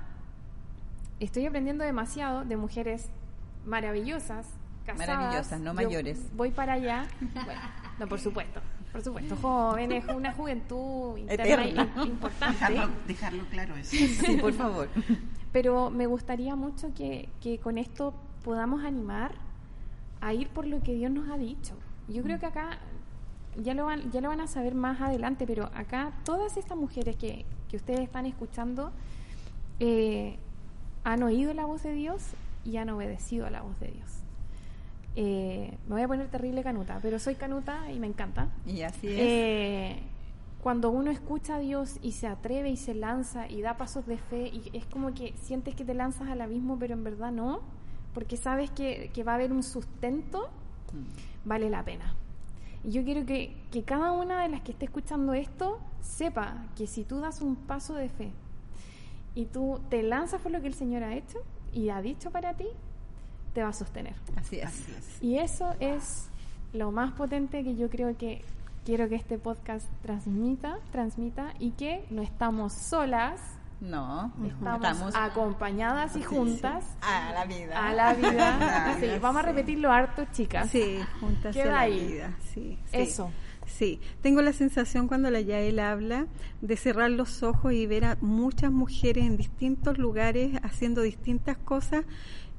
estoy 1.25 1.45
aprendiendo 1.45 1.83
demasiado 1.83 2.45
de 2.45 2.57
mujeres 2.57 3.09
maravillosas, 3.65 4.47
casadas. 4.85 5.07
Maravillosas, 5.17 5.59
no 5.61 5.71
Yo 5.71 5.73
mayores. 5.73 6.35
Voy 6.35 6.51
para 6.51 6.73
allá. 6.73 7.07
Bueno, 7.45 7.61
no, 7.99 8.07
por 8.07 8.19
supuesto. 8.19 8.59
Por 8.91 9.01
supuesto, 9.01 9.35
jóvenes, 9.37 10.05
una 10.13 10.33
juventud 10.33 11.17
interna 11.17 11.43
Eterna. 11.65 11.93
i- 12.03 12.07
importante. 12.07 12.53
Dejarlo, 12.59 12.89
dejarlo 13.07 13.43
claro 13.49 13.75
eso. 13.75 13.91
Sí, 13.95 14.37
por 14.39 14.53
favor. 14.53 14.87
Pero 15.51 15.89
me 15.89 16.05
gustaría 16.05 16.55
mucho 16.55 16.93
que, 16.93 17.29
que 17.41 17.59
con 17.59 17.77
esto 17.77 18.13
podamos 18.43 18.83
animar 18.83 19.31
a 20.21 20.33
ir 20.33 20.49
por 20.49 20.67
lo 20.67 20.81
que 20.81 20.93
Dios 20.93 21.11
nos 21.11 21.29
ha 21.29 21.37
dicho. 21.37 21.75
Yo 22.07 22.21
creo 22.23 22.39
que 22.39 22.45
acá, 22.45 22.77
ya 23.57 23.73
lo 23.73 23.85
van, 23.85 24.11
ya 24.11 24.21
lo 24.21 24.29
van 24.29 24.41
a 24.41 24.47
saber 24.47 24.75
más 24.75 25.01
adelante, 25.01 25.45
pero 25.47 25.69
acá 25.73 26.11
todas 26.25 26.57
estas 26.57 26.77
mujeres 26.77 27.15
que, 27.15 27.45
que 27.69 27.77
ustedes 27.77 28.01
están 28.01 28.25
escuchando 28.25 28.91
eh, 29.79 30.37
han 31.03 31.23
oído 31.23 31.53
la 31.53 31.65
voz 31.65 31.83
de 31.83 31.93
Dios 31.93 32.21
y 32.65 32.77
han 32.77 32.89
obedecido 32.89 33.45
a 33.45 33.49
la 33.49 33.61
voz 33.61 33.79
de 33.79 33.87
Dios. 33.91 34.09
Eh, 35.15 35.77
me 35.87 35.95
voy 35.95 36.01
a 36.01 36.07
poner 36.07 36.27
terrible 36.29 36.63
canuta, 36.63 36.99
pero 37.01 37.19
soy 37.19 37.35
canuta 37.35 37.91
y 37.91 37.99
me 37.99 38.07
encanta. 38.07 38.49
Y 38.65 38.81
así 38.81 39.07
es. 39.07 39.19
Eh, 39.19 39.99
cuando 40.61 40.89
uno 40.91 41.11
escucha 41.11 41.55
a 41.55 41.59
Dios 41.59 41.97
y 42.01 42.13
se 42.13 42.25
atreve 42.27 42.69
y 42.69 42.77
se 42.77 42.93
lanza 42.95 43.47
y 43.49 43.61
da 43.61 43.77
pasos 43.77 44.05
de 44.07 44.17
fe, 44.17 44.47
y 44.47 44.71
es 44.73 44.85
como 44.85 45.13
que 45.13 45.33
sientes 45.41 45.75
que 45.75 45.83
te 45.85 45.93
lanzas 45.93 46.29
al 46.29 46.41
abismo, 46.41 46.77
pero 46.79 46.93
en 46.93 47.03
verdad 47.03 47.31
no, 47.31 47.59
porque 48.13 48.37
sabes 48.37 48.71
que, 48.71 49.11
que 49.13 49.23
va 49.23 49.33
a 49.33 49.35
haber 49.35 49.51
un 49.51 49.63
sustento, 49.63 50.49
Mm. 50.93 51.47
vale 51.49 51.69
la 51.71 51.83
pena. 51.83 52.15
Y 52.83 52.91
yo 52.91 53.03
quiero 53.03 53.25
que, 53.25 53.55
que 53.71 53.81
cada 53.83 54.11
una 54.11 54.43
de 54.43 54.49
las 54.49 54.61
que 54.61 54.73
esté 54.73 54.85
escuchando 54.85 55.33
esto 55.33 55.79
sepa 56.01 56.65
que 56.75 56.85
si 56.85 57.03
tú 57.03 57.19
das 57.19 57.41
un 57.41 57.55
paso 57.55 57.95
de 57.95 58.09
fe 58.09 58.29
y 59.35 59.45
tú 59.45 59.79
te 59.89 60.03
lanzas 60.03 60.41
por 60.41 60.51
lo 60.51 60.61
que 60.61 60.67
el 60.67 60.73
Señor 60.73 61.03
ha 61.03 61.13
hecho 61.15 61.39
y 61.71 61.89
ha 61.89 62.01
dicho 62.01 62.31
para 62.31 62.53
ti, 62.53 62.67
te 63.53 63.63
va 63.63 63.69
a 63.69 63.73
sostener. 63.73 64.15
Así 64.35 64.57
es. 64.59 64.65
Así 64.65 64.91
es. 64.97 65.23
Y 65.23 65.37
eso 65.37 65.73
es 65.79 66.29
lo 66.73 66.91
más 66.91 67.13
potente 67.13 67.63
que 67.63 67.75
yo 67.75 67.89
creo 67.89 68.17
que 68.17 68.43
quiero 68.85 69.07
que 69.09 69.15
este 69.15 69.37
podcast 69.37 69.87
transmita, 70.01 70.77
transmita 70.91 71.53
y 71.59 71.71
que 71.71 72.05
no 72.09 72.21
estamos 72.21 72.73
solas, 72.73 73.39
No, 73.79 74.31
estamos, 74.45 74.75
estamos 74.75 75.15
acompañadas 75.15 76.15
y 76.15 76.23
juntas 76.23 76.85
a 77.01 77.31
la 77.33 77.45
vida. 77.45 77.87
a 77.87 77.93
la 77.93 78.13
vida. 78.13 78.95
Sí, 78.99 79.07
vamos 79.21 79.43
a 79.43 79.45
repetirlo 79.45 79.91
harto, 79.91 80.25
chicas. 80.31 80.69
Sí, 80.69 80.99
juntas 81.19 81.53
Queda 81.53 81.69
a 81.69 81.71
la 81.71 81.79
ahí. 81.81 82.07
vida. 82.07 82.33
Sí, 82.53 82.77
sí. 82.85 82.97
Eso. 82.97 83.29
Sí, 83.77 83.99
tengo 84.21 84.41
la 84.43 84.53
sensación 84.53 85.07
cuando 85.07 85.31
la 85.31 85.41
Yael 85.41 85.79
habla 85.79 86.27
de 86.61 86.77
cerrar 86.77 87.09
los 87.09 87.41
ojos 87.41 87.73
y 87.73 87.87
ver 87.87 88.05
a 88.05 88.17
muchas 88.21 88.71
mujeres 88.71 89.25
en 89.25 89.35
distintos 89.35 89.97
lugares 89.97 90.51
haciendo 90.61 91.01
distintas 91.01 91.57
cosas 91.57 92.05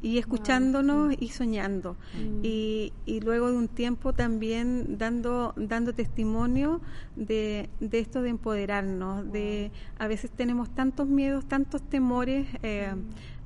y 0.02 0.18
escuchándonos 0.18 1.14
y 1.18 1.28
soñando. 1.28 1.97
Mm. 2.14 2.40
Y, 2.42 2.92
y 3.06 3.21
luego 3.21 3.50
de 3.50 3.56
un 3.56 3.68
tiempo 3.68 4.12
también 4.12 4.99
dando, 4.99 5.54
dando 5.56 5.94
testimonio 5.94 6.80
de, 7.16 7.71
de 7.80 7.99
esto 8.00 8.21
de 8.21 8.30
empoderarnos, 8.30 9.30
de 9.33 9.71
a 9.99 10.06
veces 10.09 10.30
tenemos 10.33 10.75
tantos 10.75 11.06
miedos, 11.09 11.47
tantos 11.47 11.80
temores 11.88 12.47
eh, 12.64 12.92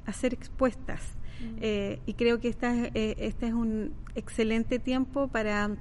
a 0.07 0.13
ser 0.15 0.33
expuestas. 0.33 1.03
Eh, 1.61 2.01
y 2.07 2.15
creo 2.15 2.41
que 2.41 2.49
esta, 2.49 2.75
es- 2.75 2.91
eh, 2.95 3.15
este 3.19 3.47
es 3.47 3.53
un 3.53 3.93
excelente 4.17 4.79
tiempo 4.81 5.29
para 5.29 5.77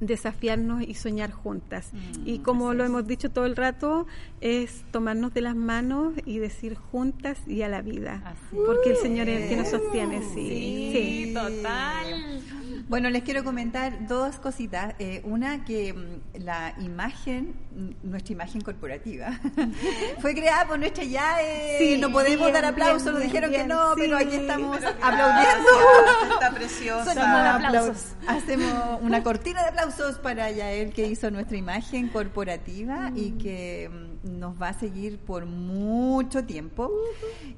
desafiarnos 0.00 0.82
y 0.82 0.94
soñar 0.94 1.30
juntas. 1.30 1.90
y 2.24 2.38
como 2.40 2.74
lo 2.74 2.84
hemos 2.84 3.06
dicho 3.06 3.30
todo 3.30 3.46
el 3.46 3.56
rato, 3.56 4.06
es 4.40 4.84
tomarnos 4.90 5.34
de 5.34 5.40
las 5.40 5.56
manos 5.56 6.14
y 6.24 6.38
decir 6.38 6.74
juntas 6.74 7.38
y 7.46 7.62
a 7.62 7.68
la 7.68 7.82
vida. 7.82 8.22
Así 8.24 8.56
Porque 8.66 8.90
el 8.90 8.96
Señor 8.96 9.28
es 9.28 9.42
el 9.42 9.48
que 9.48 9.56
nos 9.56 9.68
sostiene, 9.68 10.20
sí. 10.22 10.48
Sí, 10.48 11.24
sí. 11.26 11.34
total. 11.34 12.42
Bueno, 12.88 13.10
les 13.10 13.22
quiero 13.22 13.44
comentar 13.44 14.06
dos 14.06 14.36
cositas. 14.36 14.94
Eh, 14.98 15.20
una, 15.24 15.62
que 15.64 15.92
mm, 15.92 16.42
la 16.44 16.74
imagen, 16.80 17.54
mm, 17.74 18.10
nuestra 18.10 18.32
imagen 18.32 18.62
corporativa, 18.62 19.38
fue 20.20 20.34
creada 20.34 20.66
por 20.66 20.78
nuestra 20.78 21.04
Yae. 21.04 21.76
Sí, 21.78 21.98
no 21.98 22.10
podemos 22.10 22.46
bien, 22.46 22.54
dar 22.54 22.64
aplausos, 22.64 23.02
bien, 23.04 23.14
nos 23.14 23.22
bien, 23.22 23.32
dijeron 23.32 23.50
que 23.50 23.66
no, 23.66 23.94
sí. 23.94 24.00
pero 24.00 24.16
aquí 24.16 24.36
estamos 24.36 24.78
Pero 24.78 24.90
aplaudiendo. 25.02 25.68
gracias, 26.02 26.32
Está 26.32 26.50
preciosa. 26.52 27.54
Aplausos. 27.56 28.04
Hacemos 28.26 29.00
una 29.02 29.22
cortina 29.22 29.62
de 29.62 29.68
aplausos 29.68 30.18
para 30.18 30.50
Yael 30.50 30.92
que 30.94 31.06
hizo 31.06 31.30
nuestra 31.30 31.58
imagen 31.58 32.08
corporativa 32.08 33.10
y 33.14 33.32
que 33.32 33.90
mm, 33.92 34.17
nos 34.28 34.60
va 34.60 34.68
a 34.68 34.72
seguir 34.72 35.18
por 35.18 35.46
mucho 35.46 36.44
tiempo. 36.44 36.90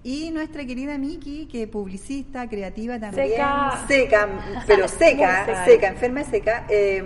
Y 0.02 0.30
nuestra 0.30 0.64
querida 0.64 0.96
Miki, 0.98 1.46
que 1.46 1.64
es 1.64 1.68
publicista, 1.68 2.48
creativa 2.48 2.98
también. 2.98 3.30
Seca. 3.30 3.84
Seca, 3.86 4.28
pero 4.66 4.88
seca, 4.88 5.44
seca. 5.46 5.64
seca, 5.64 5.88
enferma 5.88 6.20
y 6.22 6.24
seca. 6.24 6.66
Eh, 6.68 7.04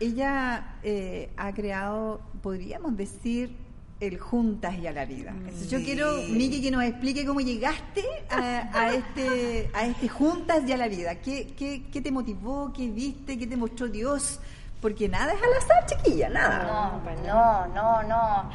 ella 0.00 0.76
eh, 0.82 1.30
ha 1.36 1.52
creado, 1.52 2.20
podríamos 2.42 2.96
decir, 2.96 3.56
el 4.00 4.18
Juntas 4.18 4.78
y 4.78 4.86
a 4.86 4.92
la 4.92 5.04
Vida. 5.04 5.30
Entonces, 5.30 5.70
Yo 5.70 5.78
quiero, 5.82 6.22
Miki, 6.28 6.60
que 6.60 6.70
nos 6.70 6.82
explique 6.84 7.24
cómo 7.24 7.40
llegaste 7.40 8.02
a, 8.28 8.70
a 8.72 8.94
este, 8.94 9.70
a 9.72 9.86
este 9.86 10.08
Juntas 10.08 10.62
y 10.66 10.72
a 10.72 10.76
la 10.76 10.88
Vida. 10.88 11.20
¿Qué, 11.20 11.48
qué, 11.56 11.84
qué 11.92 12.00
te 12.00 12.10
motivó? 12.10 12.72
¿Qué 12.72 12.90
viste? 12.90 13.38
¿Qué 13.38 13.46
te 13.46 13.56
mostró 13.56 13.88
Dios? 13.88 14.40
Porque 14.84 15.08
nada 15.08 15.32
es 15.32 15.42
al 15.42 15.50
azar, 15.54 15.86
chiquilla, 15.86 16.28
nada. 16.28 17.00
No, 17.26 17.66
no, 17.66 17.66
no, 17.68 18.02
no. 18.02 18.50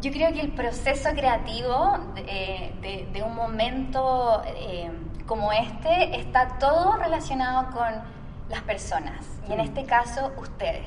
Yo 0.00 0.12
creo 0.12 0.32
que 0.32 0.40
el 0.42 0.52
proceso 0.52 1.08
creativo 1.10 1.98
de, 2.14 2.72
de- 2.80 3.08
de 3.12 3.22
un 3.24 3.34
momento 3.34 4.40
eh, 4.46 4.92
como 5.26 5.50
este 5.50 6.20
está 6.20 6.56
todo 6.60 6.96
relacionado 6.98 7.68
con 7.72 7.92
las 8.48 8.62
personas 8.62 9.26
y 9.48 9.54
en 9.54 9.58
este 9.58 9.84
caso 9.86 10.30
ustedes. 10.40 10.86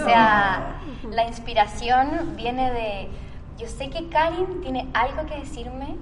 O 0.00 0.04
sea, 0.04 0.76
la 1.10 1.24
inspiración 1.24 2.36
viene 2.36 2.70
de, 2.70 3.08
yo 3.58 3.66
sé 3.66 3.90
que 3.90 4.08
Karin 4.08 4.60
tiene 4.60 4.88
algo 4.94 5.26
que 5.26 5.34
decirme, 5.40 5.96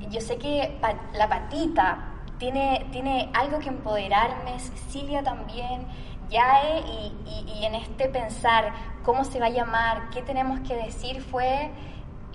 y 0.00 0.08
yo 0.08 0.22
sé 0.22 0.38
que 0.38 0.78
Pa- 0.80 0.94
la 1.12 1.28
patita 1.28 1.98
tiene, 2.38 2.86
tiene 2.90 3.30
algo 3.34 3.58
que 3.58 3.68
empoderarme, 3.68 4.58
Cecilia 4.60 5.22
también, 5.22 5.86
Yae, 6.30 6.80
y, 6.80 7.12
y- 7.26 7.52
y 7.60 7.64
en 7.66 7.74
este 7.74 8.08
pensar 8.08 8.72
cómo 9.04 9.24
se 9.24 9.40
va 9.40 9.46
a 9.46 9.50
llamar, 9.50 10.10
qué 10.10 10.22
tenemos 10.22 10.60
que 10.60 10.76
decir, 10.76 11.22
fue 11.22 11.70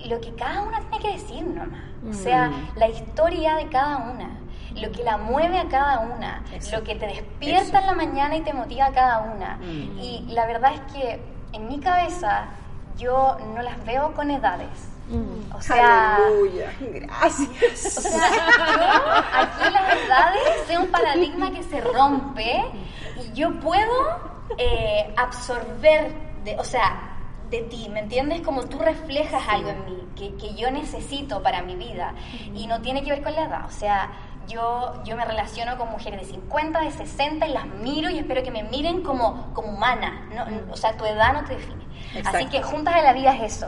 lo 0.05 0.19
que 0.19 0.33
cada 0.35 0.61
una 0.63 0.79
tiene 0.81 0.99
que 0.99 1.11
decir 1.13 1.43
nomás. 1.43 1.81
O 2.09 2.13
sea, 2.13 2.51
la 2.75 2.87
historia 2.89 3.55
de 3.55 3.67
cada 3.69 3.97
una, 3.97 4.29
lo 4.75 4.91
que 4.91 5.03
la 5.03 5.17
mueve 5.17 5.59
a 5.59 5.67
cada 5.69 5.99
una, 5.99 6.43
lo 6.77 6.83
que 6.83 6.95
te 6.95 7.05
despierta 7.07 7.79
en 7.79 7.85
la 7.85 7.93
mañana 7.93 8.35
y 8.35 8.41
te 8.41 8.53
motiva 8.53 8.85
a 8.87 8.91
cada 8.91 9.19
una. 9.19 9.57
Y 10.01 10.25
la 10.29 10.45
verdad 10.47 10.73
es 10.73 10.81
que 10.93 11.21
en 11.53 11.67
mi 11.69 11.79
cabeza 11.79 12.45
yo 12.97 13.37
no 13.55 13.61
las 13.61 13.83
veo 13.85 14.13
con 14.13 14.31
edades. 14.31 14.89
O 15.53 15.61
sea, 15.61 16.17
gracias. 16.81 17.97
o 17.97 18.01
sea, 18.01 18.29
yo 18.29 19.41
aquí 19.41 19.73
las 19.73 19.93
edades 20.07 20.69
es 20.69 20.77
un 20.79 20.87
paradigma 20.87 21.51
que 21.51 21.61
se 21.63 21.81
rompe 21.81 22.63
y 23.23 23.33
yo 23.33 23.59
puedo 23.59 24.19
eh, 24.57 25.13
absorber, 25.17 26.13
de, 26.43 26.57
o 26.59 26.63
sea, 26.63 27.17
de 27.49 27.61
ti, 27.63 27.87
¿me 27.89 27.99
entiendes? 27.99 28.41
Como 28.41 28.63
tú 28.63 28.79
reflejas 28.79 29.43
algo 29.47 29.69
en 29.69 29.85
mí 29.85 30.07
que, 30.15 30.35
que 30.35 30.55
yo 30.55 30.71
necesito 30.71 31.41
para 31.43 31.61
mi 31.61 31.75
vida. 31.75 32.13
Y 32.55 32.67
no 32.67 32.81
tiene 32.81 33.03
que 33.03 33.11
ver 33.11 33.23
con 33.23 33.33
la 33.33 33.45
edad, 33.45 33.65
o 33.65 33.71
sea, 33.71 34.11
yo, 34.47 35.01
yo 35.05 35.15
me 35.15 35.23
relaciono 35.23 35.77
con 35.77 35.89
mujeres 35.89 36.21
de 36.21 36.33
50, 36.33 36.81
de 36.81 36.91
60 36.91 37.47
y 37.47 37.53
las 37.53 37.65
miro 37.65 38.09
y 38.09 38.19
espero 38.19 38.43
que 38.43 38.51
me 38.51 38.63
miren 38.63 39.01
como, 39.01 39.53
como 39.53 39.69
humana, 39.69 40.27
no, 40.33 40.73
o 40.73 40.75
sea, 40.75 40.97
tu 40.97 41.05
edad 41.05 41.33
no 41.33 41.45
te 41.45 41.55
define. 41.55 41.83
Así 42.25 42.45
que 42.47 42.61
juntas 42.61 42.95
de 42.95 43.01
la 43.01 43.13
vida 43.13 43.33
es 43.35 43.55
eso 43.55 43.67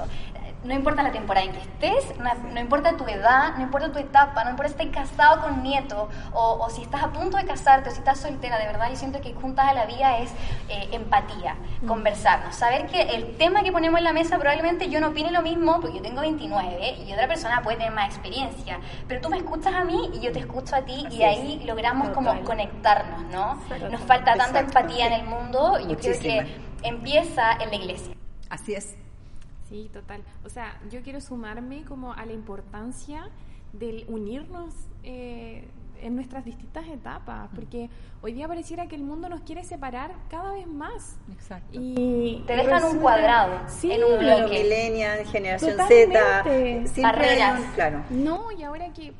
no 0.65 0.73
importa 0.73 1.03
la 1.03 1.11
temporada 1.11 1.45
en 1.45 1.53
que 1.53 1.59
estés, 1.59 2.17
no, 2.17 2.59
importa 2.59 2.97
tu 2.97 3.05
edad, 3.05 3.55
no 3.55 3.63
importa 3.63 3.91
tu 3.91 3.99
etapa, 3.99 4.43
no 4.43 4.51
importa 4.51 4.73
si 4.73 4.83
estás 4.83 5.07
casado 5.07 5.41
con 5.41 5.63
nieto 5.63 6.09
o, 6.33 6.67
si 6.69 6.81
estás 6.81 7.03
a 7.03 7.11
punto 7.11 7.37
de 7.37 7.45
casarte 7.45 7.89
o 7.89 7.91
si 7.91 7.99
estás 7.99 8.19
soltera, 8.19 8.57
de 8.57 8.65
verdad 8.65 8.89
yo 8.89 8.95
siento 8.95 9.21
que 9.21 9.33
juntas 9.33 9.67
a 9.67 9.73
la 9.73 9.85
vida 9.85 10.17
es 10.17 10.31
eh, 10.69 10.89
empatía, 10.91 11.55
mm. 11.81 11.87
conversarnos, 11.87 12.55
saber 12.55 12.87
que 12.87 13.01
el 13.01 13.37
tema 13.37 13.63
que 13.63 13.71
ponemos 13.71 13.99
en 13.99 14.03
la 14.03 14.13
mesa 14.13 14.37
probablemente 14.37 14.89
yo 14.89 14.99
no 14.99 15.09
opine 15.09 15.31
lo 15.31 15.41
mismo 15.41 15.79
porque 15.79 15.97
yo 15.97 16.01
tengo 16.01 16.21
29 16.21 16.95
y 17.05 17.13
otra 17.13 17.27
persona 17.27 17.61
puede 17.61 17.77
tener 17.77 17.93
más 17.93 18.07
experiencia, 18.07 18.79
pero 19.07 19.21
tú 19.21 19.29
me 19.29 19.37
escuchas 19.37 19.73
a 19.73 19.83
mí 19.83 20.09
y 20.13 20.19
yo 20.19 20.31
te 20.31 20.39
escucho 20.39 20.75
a 20.75 20.81
ti 20.81 21.05
y 21.11 21.23
ahí 21.23 21.61
logramos 21.65 22.09
como 22.09 22.43
conectarnos, 22.43 23.23
¿no? 23.25 23.59
Nos 23.89 24.01
falta 24.01 24.35
tanta 24.35 24.59
empatía 24.59 25.07
en 25.07 25.13
el 25.13 25.25
mundo 25.25 25.79
y 25.79 25.89
yo 25.89 25.97
creo 25.97 26.19
que 26.19 26.57
empieza 26.83 27.53
en 27.53 27.69
la 27.69 27.75
iglesia. 27.75 28.15
Así 28.49 28.73
es. 28.73 28.95
Sí, 29.69 29.89
total. 29.91 30.21
O 30.43 30.49
sea, 30.49 30.79
yo 30.91 31.01
quiero 31.01 31.21
sumarme 31.21 31.83
como 31.83 32.13
a 32.13 32.25
la 32.25 32.33
importancia 32.33 33.29
del 33.73 34.05
unirnos 34.07 34.73
eh, 35.03 35.67
en 36.01 36.15
nuestras 36.15 36.45
distintas 36.45 36.87
etapas, 36.87 37.49
porque 37.55 37.89
hoy 38.21 38.33
día 38.33 38.47
pareciera 38.47 38.87
que 38.87 38.95
el 38.95 39.03
mundo 39.03 39.27
nos 39.27 39.41
quiere 39.41 39.63
separar 39.63 40.13
cada 40.29 40.53
vez 40.53 40.67
más. 40.67 41.17
Exacto. 41.31 41.79
Y 41.81 42.43
te 42.45 42.55
dejan 42.55 42.83
un 42.83 42.99
cuadrado 42.99 43.59
sí, 43.67 43.91
en 43.91 44.03
un 44.03 44.19
bloque. 44.19 44.63
Millennial, 44.63 45.25
generación 45.25 45.77
Z, 45.87 46.43
barreras. 47.01 47.61
claro. 47.73 48.03
No, 48.09 48.51
y 48.51 48.63
ahora 48.63 48.91
que 48.93 49.13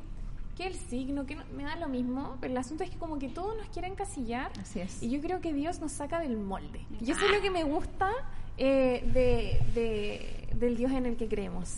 que 0.56 0.68
el 0.68 0.74
signo, 0.74 1.26
que 1.26 1.36
me 1.36 1.64
da 1.64 1.76
lo 1.76 1.90
mismo, 1.90 2.38
pero 2.40 2.54
el 2.54 2.58
asunto 2.58 2.86
es 2.86 2.90
que 2.90 2.98
como 2.98 3.20
que 3.20 3.28
todos 3.28 3.58
nos 3.58 3.68
quieren 3.68 3.92
encasillar. 3.92 4.52
Así 4.62 4.80
es. 4.80 5.04
Y 5.04 5.10
yo 5.10 5.20
creo 5.20 5.42
que 5.42 5.52
Dios 5.54 5.82
nos 5.82 5.92
saca 5.92 6.20
del 6.20 6.38
molde. 6.38 6.86
Y 7.02 7.12
eso 7.12 7.26
es 7.26 7.32
lo 7.32 7.42
que 7.42 7.52
me 7.52 7.66
gusta 7.66 8.10
eh, 8.58 9.60
de, 9.74 10.56
del 10.56 10.78
Dios 10.78 10.92
en 10.92 11.06
el 11.06 11.18
que 11.18 11.28
creemos. 11.28 11.78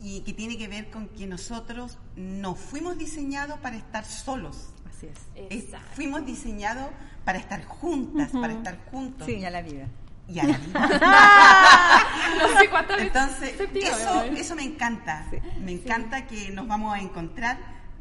Y 0.00 0.20
que 0.20 0.32
tiene 0.32 0.56
que 0.56 0.68
ver 0.68 0.90
con 0.90 1.08
que 1.08 1.26
nosotros 1.26 1.98
no 2.16 2.54
fuimos 2.54 2.98
diseñados 2.98 3.58
para 3.58 3.76
estar 3.76 4.04
solos. 4.04 4.68
Así 4.88 5.08
es. 5.50 5.64
fuimos 5.94 6.24
diseñados 6.24 6.90
para 7.24 7.38
estar 7.38 7.64
juntas, 7.64 8.30
para 8.32 8.52
estar 8.52 8.78
juntos. 8.90 9.26
Sí, 9.26 9.34
y 9.36 9.44
a 9.44 9.50
la 9.50 9.62
vida. 9.62 9.88
Y 10.28 10.38
a 10.38 10.44
la 10.44 10.58
vida. 10.58 12.38
no 12.38 12.60
sé 12.60 12.70
cuántas 12.70 13.00
Entonces, 13.00 13.54
eso, 13.74 14.22
eso 14.22 14.54
me 14.54 14.62
encanta. 14.62 15.26
Me 15.60 15.72
encanta 15.72 16.26
que 16.26 16.50
nos 16.50 16.68
vamos 16.68 16.94
a 16.94 17.00
encontrar 17.00 17.58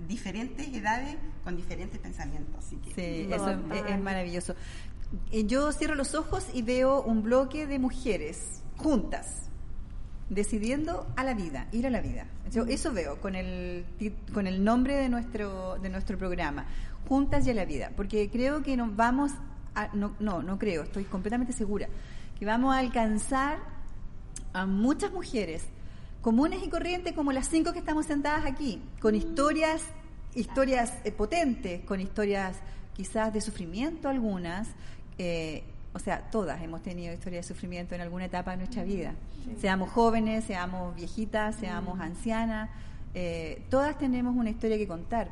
diferentes 0.08 0.68
edades 0.68 1.18
con 1.44 1.56
diferentes 1.56 2.00
pensamientos. 2.00 2.66
Así 2.66 2.78
que, 2.78 2.94
sí, 2.94 3.34
eso 3.34 3.52
es, 3.88 4.00
maravilloso. 4.00 4.56
Eh, 5.32 5.46
yo 5.46 5.72
cierro 5.72 5.96
los 5.96 6.16
ojos 6.16 6.46
y 6.54 6.62
veo 6.62 7.02
un 7.02 7.24
bloque 7.24 7.68
de 7.68 7.80
mujeres 7.80 8.62
juntas, 8.78 9.50
decidiendo 10.30 11.08
a 11.16 11.24
la 11.24 11.34
vida, 11.34 11.68
ir 11.72 11.88
a 11.88 11.90
la 11.90 12.02
vida. 12.02 12.28
Yo 12.52 12.66
mm. 12.66 12.70
eso 12.70 12.92
veo 12.94 13.20
con 13.22 13.36
el, 13.36 13.86
con 14.34 14.48
el 14.48 14.64
nombre 14.64 14.96
de 14.96 15.10
nuestro, 15.10 15.78
de 15.80 15.90
nuestro 15.90 16.18
programa, 16.18 16.66
Juntas 17.08 17.48
y 17.48 17.52
a 17.52 17.54
la 17.54 17.64
vida, 17.64 17.92
porque 17.96 18.30
creo 18.30 18.64
que 18.64 18.76
nos 18.76 18.94
vamos 18.96 19.32
a, 19.76 19.88
no, 19.94 20.16
no, 20.20 20.44
no 20.44 20.60
creo, 20.60 20.84
estoy 20.84 21.06
completamente 21.06 21.54
segura, 21.54 21.88
que 22.38 22.46
vamos 22.46 22.76
a 22.76 22.80
alcanzar 22.80 23.60
a 24.52 24.66
muchas 24.66 25.14
mujeres 25.14 25.64
comunes 26.22 26.62
y 26.62 26.70
corrientes 26.70 27.14
como 27.14 27.32
las 27.32 27.48
cinco 27.48 27.72
que 27.72 27.80
estamos 27.80 28.06
sentadas 28.06 28.46
aquí, 28.46 28.82
con 29.00 29.16
historias, 29.16 29.82
historias 30.36 30.94
eh, 31.06 31.14
potentes, 31.14 31.86
con 31.86 32.02
historias 32.02 32.58
quizás 32.98 33.32
de 33.32 33.40
sufrimiento 33.42 34.10
algunas, 34.10 34.68
eh, 35.20 35.64
o 35.94 36.00
sea, 36.00 36.30
todas 36.32 36.62
hemos 36.64 36.82
tenido 36.82 37.14
historias 37.14 37.48
de 37.48 37.54
sufrimiento 37.54 37.94
en 37.94 38.02
alguna 38.02 38.26
etapa 38.26 38.52
de 38.52 38.58
nuestra 38.58 38.84
vida, 38.84 39.14
seamos 39.62 39.90
jóvenes, 39.92 40.44
seamos 40.46 40.96
viejitas, 40.96 41.56
seamos 41.56 42.00
ancianas, 42.00 42.70
eh, 43.14 43.62
todas 43.70 43.98
tenemos 43.98 44.36
una 44.36 44.50
historia 44.50 44.78
que 44.78 44.88
contar. 44.88 45.30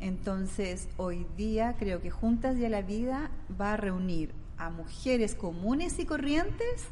Entonces, 0.00 0.88
hoy 0.96 1.26
día 1.36 1.74
creo 1.76 2.00
que 2.00 2.10
Juntas 2.10 2.56
y 2.56 2.64
a 2.64 2.68
la 2.68 2.82
Vida 2.82 3.30
va 3.60 3.74
a 3.74 3.76
reunir 3.76 4.32
a 4.56 4.70
mujeres 4.70 5.34
comunes 5.34 5.98
y 5.98 6.04
corrientes 6.04 6.88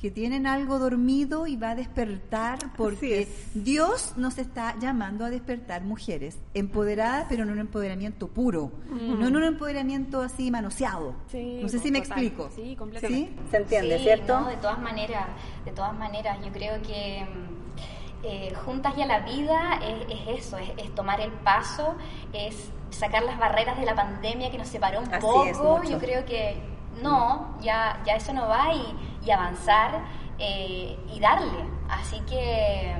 que 0.00 0.10
tienen 0.10 0.46
algo 0.46 0.78
dormido 0.78 1.46
y 1.46 1.56
va 1.56 1.70
a 1.70 1.74
despertar 1.74 2.58
porque 2.76 3.28
Dios 3.52 4.14
nos 4.16 4.38
está 4.38 4.74
llamando 4.78 5.26
a 5.26 5.30
despertar 5.30 5.82
mujeres 5.82 6.38
empoderadas, 6.54 7.26
pero 7.28 7.42
en 7.42 7.50
un 7.50 7.58
empoderamiento 7.58 8.28
puro, 8.28 8.72
no 8.90 9.28
en 9.28 9.36
un 9.36 9.44
empoderamiento 9.44 10.22
así 10.22 10.50
manoseado. 10.50 11.14
no 11.32 11.68
sé 11.68 11.78
si 11.78 11.90
me 11.90 11.98
explico. 11.98 12.50
Sí, 12.54 12.74
completamente. 12.76 13.32
¿Se 13.50 13.56
entiende, 13.58 13.98
cierto? 13.98 14.44
de 14.44 14.56
todas 14.56 14.80
maneras, 14.80 15.26
de 15.64 15.72
todas 15.72 15.96
maneras, 15.96 16.38
yo 16.44 16.50
creo 16.50 16.80
que 16.82 17.26
eh, 18.22 18.54
juntas 18.64 18.96
ya 18.96 19.06
la 19.06 19.20
vida 19.20 19.80
es, 19.82 20.44
eso, 20.44 20.56
es, 20.58 20.94
tomar 20.94 21.20
el 21.20 21.30
paso, 21.30 21.94
es 22.32 22.70
sacar 22.88 23.22
las 23.22 23.38
barreras 23.38 23.78
de 23.78 23.84
la 23.84 23.94
pandemia 23.94 24.50
que 24.50 24.58
nos 24.58 24.68
separó 24.68 25.00
un 25.00 25.10
poco. 25.10 25.82
yo 25.84 25.98
creo 25.98 26.24
que 26.24 26.56
no, 27.02 27.56
ya, 27.60 28.00
ya 28.04 28.14
eso 28.16 28.32
no 28.32 28.48
va 28.48 28.72
y 28.74 29.10
y 29.24 29.30
avanzar 29.30 30.02
eh, 30.38 30.96
y 31.12 31.20
darle. 31.20 31.64
Así 31.88 32.20
que 32.20 32.96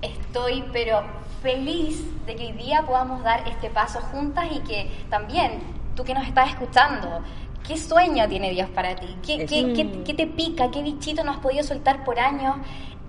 estoy 0.00 0.64
pero 0.72 1.02
feliz 1.42 2.04
de 2.26 2.36
que 2.36 2.46
hoy 2.46 2.52
día 2.52 2.82
podamos 2.82 3.22
dar 3.22 3.46
este 3.48 3.70
paso 3.70 4.00
juntas 4.00 4.46
y 4.52 4.60
que 4.60 4.90
también 5.10 5.60
tú 5.96 6.04
que 6.04 6.14
nos 6.14 6.26
estás 6.26 6.50
escuchando, 6.50 7.20
¿qué 7.66 7.76
sueño 7.76 8.28
tiene 8.28 8.50
Dios 8.50 8.68
para 8.70 8.96
ti? 8.96 9.16
¿Qué, 9.24 9.46
qué, 9.46 10.14
te 10.14 10.26
pica? 10.26 10.70
¿Qué 10.70 10.82
bichito 10.82 11.24
no 11.24 11.32
has 11.32 11.38
podido 11.38 11.64
soltar 11.64 12.04
por 12.04 12.18
años? 12.18 12.56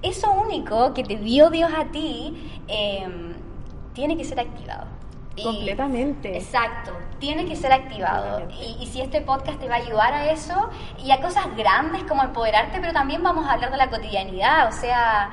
Eso 0.01 0.31
único 0.31 0.93
que 0.93 1.03
te 1.03 1.15
dio 1.15 1.49
Dios 1.49 1.71
a 1.73 1.85
ti 1.85 2.61
eh, 2.67 3.35
tiene 3.93 4.17
que 4.17 4.25
ser 4.25 4.39
activado. 4.39 4.87
Completamente. 5.41 6.37
Exacto, 6.37 6.91
tiene 7.19 7.45
que 7.45 7.55
ser 7.55 7.73
activado. 7.73 8.47
Y, 8.79 8.85
si 8.87 9.01
este 9.01 9.21
podcast 9.21 9.59
te 9.59 9.67
va 9.67 9.75
a 9.75 9.77
ayudar 9.79 10.13
a 10.13 10.31
eso 10.31 10.69
y 11.03 11.11
a 11.11 11.21
cosas 11.21 11.45
grandes 11.57 12.03
como 12.03 12.23
empoderarte, 12.23 12.79
pero 12.79 12.93
también 12.93 13.23
vamos 13.23 13.47
a 13.47 13.53
hablar 13.53 13.71
de 13.71 13.77
la 13.77 13.89
cotidianidad, 13.89 14.67
o 14.67 14.71
sea, 14.71 15.31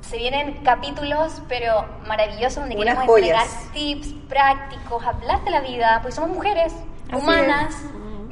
se 0.00 0.16
vienen 0.16 0.64
capítulos, 0.64 1.42
pero 1.48 1.86
maravillosos, 2.08 2.56
donde 2.56 2.74
queremos 2.74 3.04
entregar 3.04 3.46
tips 3.72 4.08
prácticos, 4.28 5.04
hablar 5.04 5.44
de 5.44 5.50
la 5.50 5.60
vida, 5.60 6.00
porque 6.02 6.16
somos 6.16 6.30
mujeres 6.30 6.74
humanas. 7.12 7.76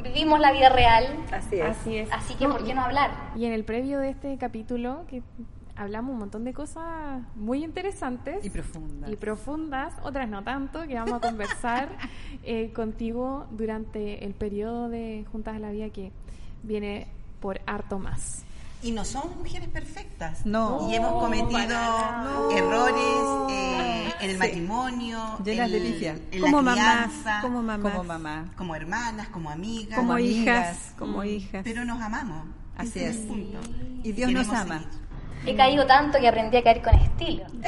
Vivimos 0.03 0.41
la 0.41 0.51
vida 0.51 0.71
real. 0.71 1.07
Así 1.31 1.61
es. 1.97 2.11
Así 2.11 2.35
que, 2.35 2.49
¿por 2.49 2.65
qué 2.65 2.75
no 2.75 2.83
hablar? 2.83 3.11
Y 3.37 3.45
en 3.45 3.53
el 3.53 3.65
previo 3.65 4.01
de 4.01 4.11
este 4.11 4.37
capítulo, 4.39 5.05
que 5.07 5.23
hablamos 5.81 6.13
un 6.13 6.19
montón 6.19 6.45
de 6.45 6.53
cosas 6.53 7.23
muy 7.35 7.65
interesantes. 7.65 8.45
Y 8.45 8.51
profundas. 8.51 9.11
Y 9.11 9.17
profundas, 9.17 9.95
otras 10.03 10.29
no 10.29 10.45
tanto, 10.45 10.87
que 10.87 10.95
vamos 10.95 11.15
a 11.15 11.21
conversar 11.21 11.89
eh, 12.43 12.71
contigo 12.73 13.47
durante 13.51 14.25
el 14.27 14.35
periodo 14.35 14.91
de 14.91 15.25
Juntas 15.33 15.57
a 15.57 15.59
la 15.59 15.71
Vida 15.71 15.89
que 15.89 16.13
viene 16.63 17.07
por 17.41 17.63
harto 17.67 17.99
más. 17.99 18.45
Y 18.83 18.93
no 18.93 19.07
somos 19.07 19.37
mujeres 19.37 19.69
perfectas. 19.69 20.45
No. 20.45 20.87
Y 20.91 20.95
hemos 20.97 21.13
cometido 21.15 21.79
errores 22.51 23.51
eh, 23.51 24.13
en 24.21 24.31
el 24.31 24.39
matrimonio, 24.39 25.39
Llenas 25.43 25.71
de 25.71 26.41
como 26.41 26.63
la 26.63 26.73
crianza, 26.73 27.39
como 27.41 27.63
mamás, 27.63 27.93
como 27.93 28.05
mamá, 28.05 28.53
como 28.57 28.77
hermanas, 28.77 29.29
como 29.29 29.51
amigas, 29.51 29.99
como, 29.99 30.19
hijas, 30.19 30.93
mm. 30.95 30.99
como 30.99 31.25
hijas. 31.25 31.63
Pero 31.65 31.87
nos 31.87 32.01
amamos. 32.03 32.47
Así 32.77 33.01
es. 33.01 33.19
Y 34.03 34.13
Dios 34.13 34.31
nos 34.31 34.49
ama. 34.49 34.83
He 35.47 35.57
caído 35.57 35.87
tanto 35.87 36.19
que 36.19 36.29
aprendí 36.29 36.59
a 36.59 36.63
caer 36.63 36.83
con 36.83 36.95
estilo. 36.95 37.45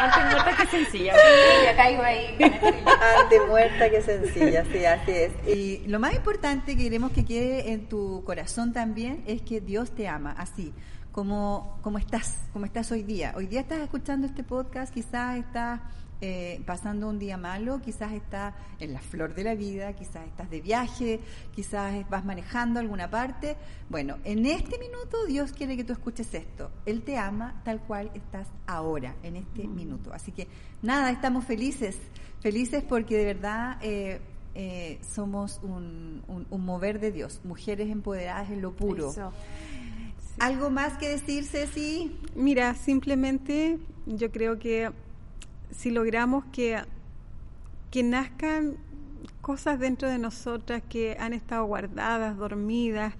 Antes 0.00 0.24
muerta 0.24 0.56
que 0.56 0.66
sencilla. 0.66 1.12
Sí, 1.14 1.20
ya 1.64 1.76
caigo 1.76 2.02
ahí 2.02 2.36
con 2.38 2.52
estilo. 2.52 2.90
Antes 3.20 3.46
muerta 3.48 3.90
que 3.90 4.00
sencilla, 4.02 4.64
sí, 4.72 4.84
así 4.84 5.10
es. 5.10 5.32
Y 5.46 5.86
lo 5.86 5.98
más 5.98 6.14
importante 6.14 6.76
que 6.76 6.84
queremos 6.84 7.10
que 7.12 7.24
quede 7.24 7.72
en 7.72 7.88
tu 7.88 8.22
corazón 8.24 8.72
también 8.72 9.22
es 9.26 9.42
que 9.42 9.60
Dios 9.60 9.90
te 9.90 10.08
ama, 10.08 10.34
así. 10.38 10.72
Como, 11.22 11.76
como 11.82 11.98
estás, 11.98 12.36
como 12.52 12.64
estás 12.64 12.92
hoy 12.92 13.02
día. 13.02 13.32
Hoy 13.36 13.48
día 13.48 13.62
estás 13.62 13.80
escuchando 13.80 14.24
este 14.28 14.44
podcast, 14.44 14.94
quizás 14.94 15.36
estás 15.36 15.80
eh, 16.20 16.62
pasando 16.64 17.08
un 17.08 17.18
día 17.18 17.36
malo, 17.36 17.80
quizás 17.84 18.12
estás 18.12 18.54
en 18.78 18.92
la 18.92 19.00
flor 19.00 19.34
de 19.34 19.42
la 19.42 19.56
vida, 19.56 19.92
quizás 19.94 20.24
estás 20.28 20.48
de 20.48 20.60
viaje, 20.60 21.18
quizás 21.52 22.08
vas 22.08 22.24
manejando 22.24 22.78
alguna 22.78 23.10
parte. 23.10 23.56
Bueno, 23.88 24.18
en 24.22 24.46
este 24.46 24.78
minuto 24.78 25.26
Dios 25.26 25.50
quiere 25.50 25.76
que 25.76 25.82
tú 25.82 25.92
escuches 25.92 26.32
esto. 26.34 26.70
Él 26.86 27.02
te 27.02 27.18
ama 27.18 27.62
tal 27.64 27.80
cual 27.80 28.12
estás 28.14 28.46
ahora, 28.68 29.16
en 29.24 29.34
este 29.34 29.66
minuto. 29.66 30.12
Así 30.12 30.30
que 30.30 30.46
nada, 30.82 31.10
estamos 31.10 31.44
felices, 31.44 31.98
felices 32.38 32.84
porque 32.88 33.16
de 33.16 33.24
verdad... 33.24 33.78
Eh, 33.82 34.20
eh, 34.54 34.98
somos 35.14 35.60
un, 35.62 36.24
un- 36.26 36.46
un 36.50 36.64
mover 36.64 36.98
de 36.98 37.12
Dios, 37.12 37.40
mujeres 37.44 37.90
empoderadas 37.90 38.50
en 38.50 38.60
lo 38.60 38.72
puro. 38.74 39.10
Eso. 39.10 39.32
¿Algo 40.38 40.70
más 40.70 40.96
que 40.98 41.08
decir, 41.08 41.44
Ceci? 41.44 42.12
Mira, 42.34 42.74
simplemente 42.74 43.78
yo 44.06 44.30
creo 44.30 44.58
que 44.58 44.90
si 45.70 45.90
logramos 45.90 46.44
que, 46.52 46.80
que 47.90 48.02
nazcan 48.02 48.76
cosas 49.40 49.78
dentro 49.78 50.08
de 50.08 50.18
nosotras 50.18 50.82
que 50.88 51.16
han 51.18 51.32
estado 51.32 51.64
guardadas, 51.64 52.36
dormidas, 52.36 53.14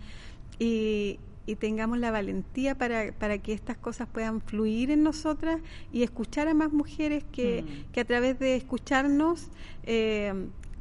y, 0.60 1.18
y 1.46 1.56
tengamos 1.56 1.98
la 1.98 2.10
valentía 2.10 2.76
para, 2.76 3.12
para 3.12 3.38
que 3.38 3.52
estas 3.52 3.76
cosas 3.76 4.08
puedan 4.08 4.40
fluir 4.40 4.90
en 4.90 5.02
nosotras 5.02 5.60
y 5.92 6.02
escuchar 6.02 6.48
a 6.48 6.54
más 6.54 6.72
mujeres 6.72 7.24
que, 7.32 7.62
Mm. 7.62 7.92
que 7.92 8.00
a 8.00 8.04
través 8.04 8.38
de 8.38 8.56
escucharnos 8.56 9.48
eh, 9.84 10.34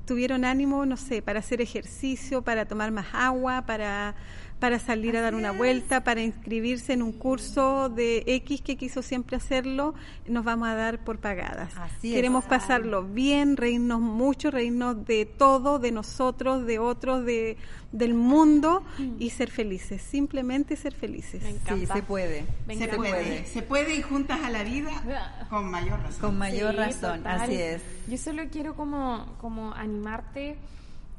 tuvieron 0.06 0.46
ánimo, 0.46 0.86
no 0.86 0.98
sé, 0.98 1.22
para 1.22 1.40
hacer 1.40 1.62
ejercicio, 1.62 2.42
para 2.42 2.66
tomar 2.66 2.92
más 2.92 3.08
agua, 3.14 3.64
para, 3.68 4.16
para 4.60 4.80
salir 4.80 5.16
a 5.16 5.22
dar 5.22 5.36
una 5.36 5.52
vuelta, 5.52 6.04
para 6.04 6.22
inscribirse 6.22 6.94
en 6.94 7.04
un 7.04 7.12
curso 7.12 7.90
de 7.90 8.24
X 8.26 8.62
que 8.62 8.76
quiso 8.76 9.04
siempre 9.04 9.38
hacerlo, 9.38 9.94
nos 10.28 10.44
vamos 10.44 10.68
a 10.68 10.74
dar 10.74 11.04
por 11.04 11.20
pagadas. 11.20 11.76
Así 11.78 12.10
es. 12.10 12.16
Queremos 12.16 12.46
pasarlo 12.46 13.04
bien, 13.04 13.56
reírnos 13.56 14.00
mucho, 14.00 14.50
reírnos 14.50 15.06
de 15.06 15.26
todo, 15.26 15.78
de 15.78 15.92
nosotros, 15.92 16.66
de 16.66 16.80
otros, 16.80 17.24
de, 17.24 17.58
del 17.92 18.16
mundo 18.16 18.84
y 19.20 19.30
ser 19.30 19.52
felices, 19.52 20.02
simplemente 20.02 20.76
ser 20.76 20.96
felices. 20.96 21.44
Me 21.44 21.78
Sí, 21.78 21.86
se 21.86 22.02
puede. 22.02 22.46
Se 22.68 22.88
puede, 22.88 23.46
se 23.46 23.62
puede 23.62 23.96
ir 23.96 24.04
juntas 24.04 24.40
a 24.44 24.50
la 24.50 24.64
vida 24.64 25.46
con 25.50 25.70
mayor 25.70 26.00
razón. 26.00 26.20
Con 26.22 26.38
mayor 26.38 26.72
Sí, 26.72 26.78
razón, 26.78 27.18
total. 27.20 27.42
así 27.42 27.54
es. 27.54 27.82
Yo 28.08 28.18
solo 28.18 28.44
quiero 28.52 28.76
como, 28.76 29.36
como 29.40 29.72
animarte 29.74 30.58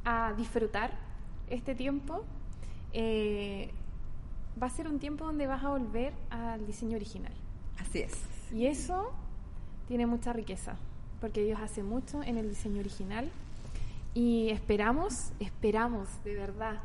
a 0.05 0.33
disfrutar 0.37 0.90
este 1.51 1.77
tiempo. 1.77 2.24
Eh, 2.92 3.70
va 4.61 4.66
a 4.66 4.70
ser 4.70 4.88
un 4.88 4.98
tiempo 4.98 5.24
donde 5.24 5.46
vas 5.46 5.62
a 5.64 5.70
volver 5.70 6.12
al 6.31 6.66
diseño 6.66 6.96
original. 6.96 7.33
Así 7.79 8.01
es. 8.01 8.12
Y 8.53 8.66
eso 8.66 9.12
tiene 9.87 10.07
mucha 10.07 10.33
riqueza, 10.33 10.77
porque 11.20 11.42
Dios 11.44 11.61
hace 11.62 11.83
mucho 11.83 12.22
en 12.22 12.38
el 12.38 12.48
diseño 12.48 12.81
original. 12.81 13.31
Y 14.14 14.48
esperamos, 14.51 15.33
esperamos 15.38 16.09
de 16.24 16.35
verdad 16.35 16.81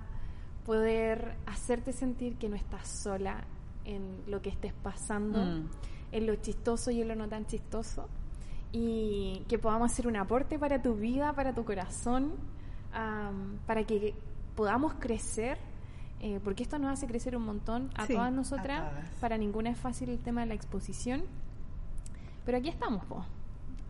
poder 0.65 1.35
hacerte 1.45 1.91
sentir 1.93 2.37
que 2.37 2.47
no 2.49 2.55
estás 2.55 2.87
sola 2.87 3.43
en 3.85 4.21
lo 4.27 4.41
que 4.41 4.49
estés 4.49 4.73
pasando, 4.73 5.39
Mm. 5.39 5.69
en 6.11 6.25
lo 6.27 6.35
chistoso 6.35 6.91
y 6.91 7.01
en 7.01 7.07
lo 7.07 7.15
no 7.15 7.27
tan 7.27 7.45
chistoso. 7.45 8.07
Y 8.71 9.43
que 9.49 9.57
podamos 9.57 9.91
hacer 9.91 10.07
un 10.07 10.15
aporte 10.15 10.57
para 10.59 10.81
tu 10.81 10.95
vida, 10.95 11.33
para 11.33 11.53
tu 11.53 11.63
corazón, 11.65 12.33
para 13.65 13.83
que 13.85 14.13
podamos 14.55 14.93
crecer, 14.95 15.57
eh, 16.23 16.39
porque 16.43 16.63
esto 16.63 16.79
nos 16.79 16.91
hace 16.91 17.05
crecer 17.05 17.35
un 17.35 17.43
montón 17.43 17.91
a 17.95 18.07
Sí, 18.07 18.13
todas 18.13 18.29
a 18.29 18.31
nosotras. 18.31 18.89
todas. 18.89 19.09
Para 19.19 19.37
ninguna 19.37 19.69
es 19.69 19.77
fácil 19.77 20.09
el 20.09 20.19
tema 20.19 20.41
de 20.41 20.47
la 20.47 20.53
exposición. 20.55 21.23
Pero 22.45 22.57
aquí 22.57 22.69
estamos, 22.69 23.05
po. 23.05 23.25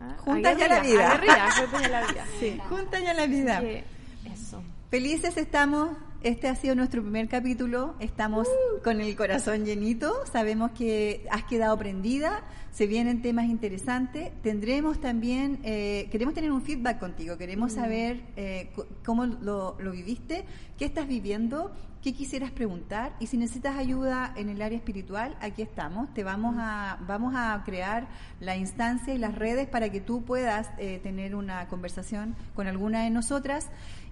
¿Ah? 0.00 0.16
Juntas 0.18 0.58
ya 0.58 0.68
la 0.68 0.80
vida. 0.80 1.10
juntas 1.60 1.82
ya 1.82 1.88
la 1.88 2.06
vida. 2.06 2.24
Sí. 2.40 2.58
Juntas 2.68 3.02
ya 3.02 3.14
la 3.14 3.26
vida. 3.26 3.60
Que- 3.60 3.84
eso. 4.32 4.62
Felices 4.90 5.36
estamos. 5.36 5.90
Este 6.22 6.48
ha 6.48 6.54
sido 6.56 6.74
nuestro 6.74 7.02
primer 7.02 7.28
capítulo. 7.28 7.94
Estamos 8.00 8.48
con 8.82 9.00
el 9.00 9.14
corazón 9.14 9.64
llenito. 9.64 10.12
Sabemos 10.26 10.70
que 10.72 11.26
has 11.30 11.44
quedado 11.44 11.76
prendida. 11.78 12.42
Se 12.72 12.86
vienen 12.86 13.20
temas 13.22 13.44
interesantes. 13.46 14.32
Tendremos 14.42 15.00
también, 15.00 15.60
eh, 15.64 16.08
queremos 16.10 16.34
tener 16.34 16.50
un 16.50 16.62
feedback 16.62 16.98
contigo. 16.98 17.36
Queremos 17.36 17.72
saber 17.72 18.22
eh, 18.36 18.72
cómo 19.04 19.26
lo, 19.26 19.76
lo 19.78 19.90
viviste, 19.92 20.44
qué 20.78 20.86
estás 20.86 21.06
viviendo, 21.06 21.70
qué 22.04 22.12
quisieras 22.12 22.50
preguntar. 22.50 23.16
Y 23.18 23.28
si 23.28 23.38
necesitas 23.38 23.78
ayuda 23.78 24.34
en 24.36 24.50
el 24.50 24.60
área 24.60 24.76
espiritual, 24.76 25.34
aquí 25.40 25.62
estamos. 25.62 26.12
Te 26.12 26.22
vamos 26.22 26.54
a, 26.58 26.98
vamos 27.08 27.32
a 27.34 27.62
crear 27.64 28.06
la 28.40 28.56
instancia 28.56 29.14
y 29.14 29.18
las 29.18 29.34
redes 29.34 29.66
para 29.66 29.90
que 29.90 30.02
tú 30.02 30.22
puedas 30.22 30.68
eh, 30.76 31.00
tener 31.02 31.34
una 31.34 31.66
conversación 31.68 32.36
con 32.54 32.66
alguna 32.66 33.04
de 33.04 33.10
nosotras. 33.10 33.68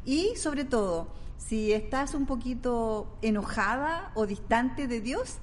Y 0.07 0.35
sobre 0.37 0.65
todo, 0.65 1.09
si 1.37 1.75
estás 1.75 2.15
un 2.15 2.25
poquito 2.25 3.15
enojada 3.21 4.11
o 4.15 4.27
distante 4.27 4.89
de 4.89 5.03
Dios, 5.03 5.37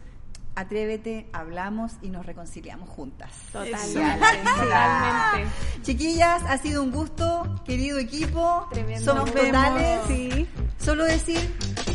atrévete, 0.60 1.30
hablamos 1.34 1.93
y 2.02 2.10
nos 2.10 2.26
reconciliamos 2.26 2.89
juntas. 2.89 3.32
Totalmente, 3.52 4.26
totalmente. 4.43 5.52
Chiquillas, 5.82 6.43
ha 6.48 6.58
sido 6.58 6.84
un 6.84 6.91
gusto, 6.91 7.62
querido 7.65 7.98
equipo. 7.98 8.67
Tremendo. 8.72 9.06
Somos 9.06 9.34
totales. 9.34 10.02
sí. 10.08 10.48
Solo 10.78 11.06
decir 11.06 11.39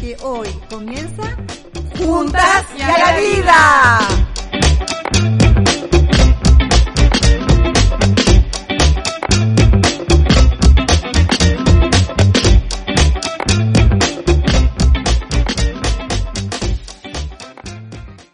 que 0.00 0.16
hoy 0.22 0.48
comienza 0.68 1.36
Juntas 1.96 2.66
y 2.76 2.82
a 2.82 2.98
la 2.98 3.16
vida. 3.16 4.33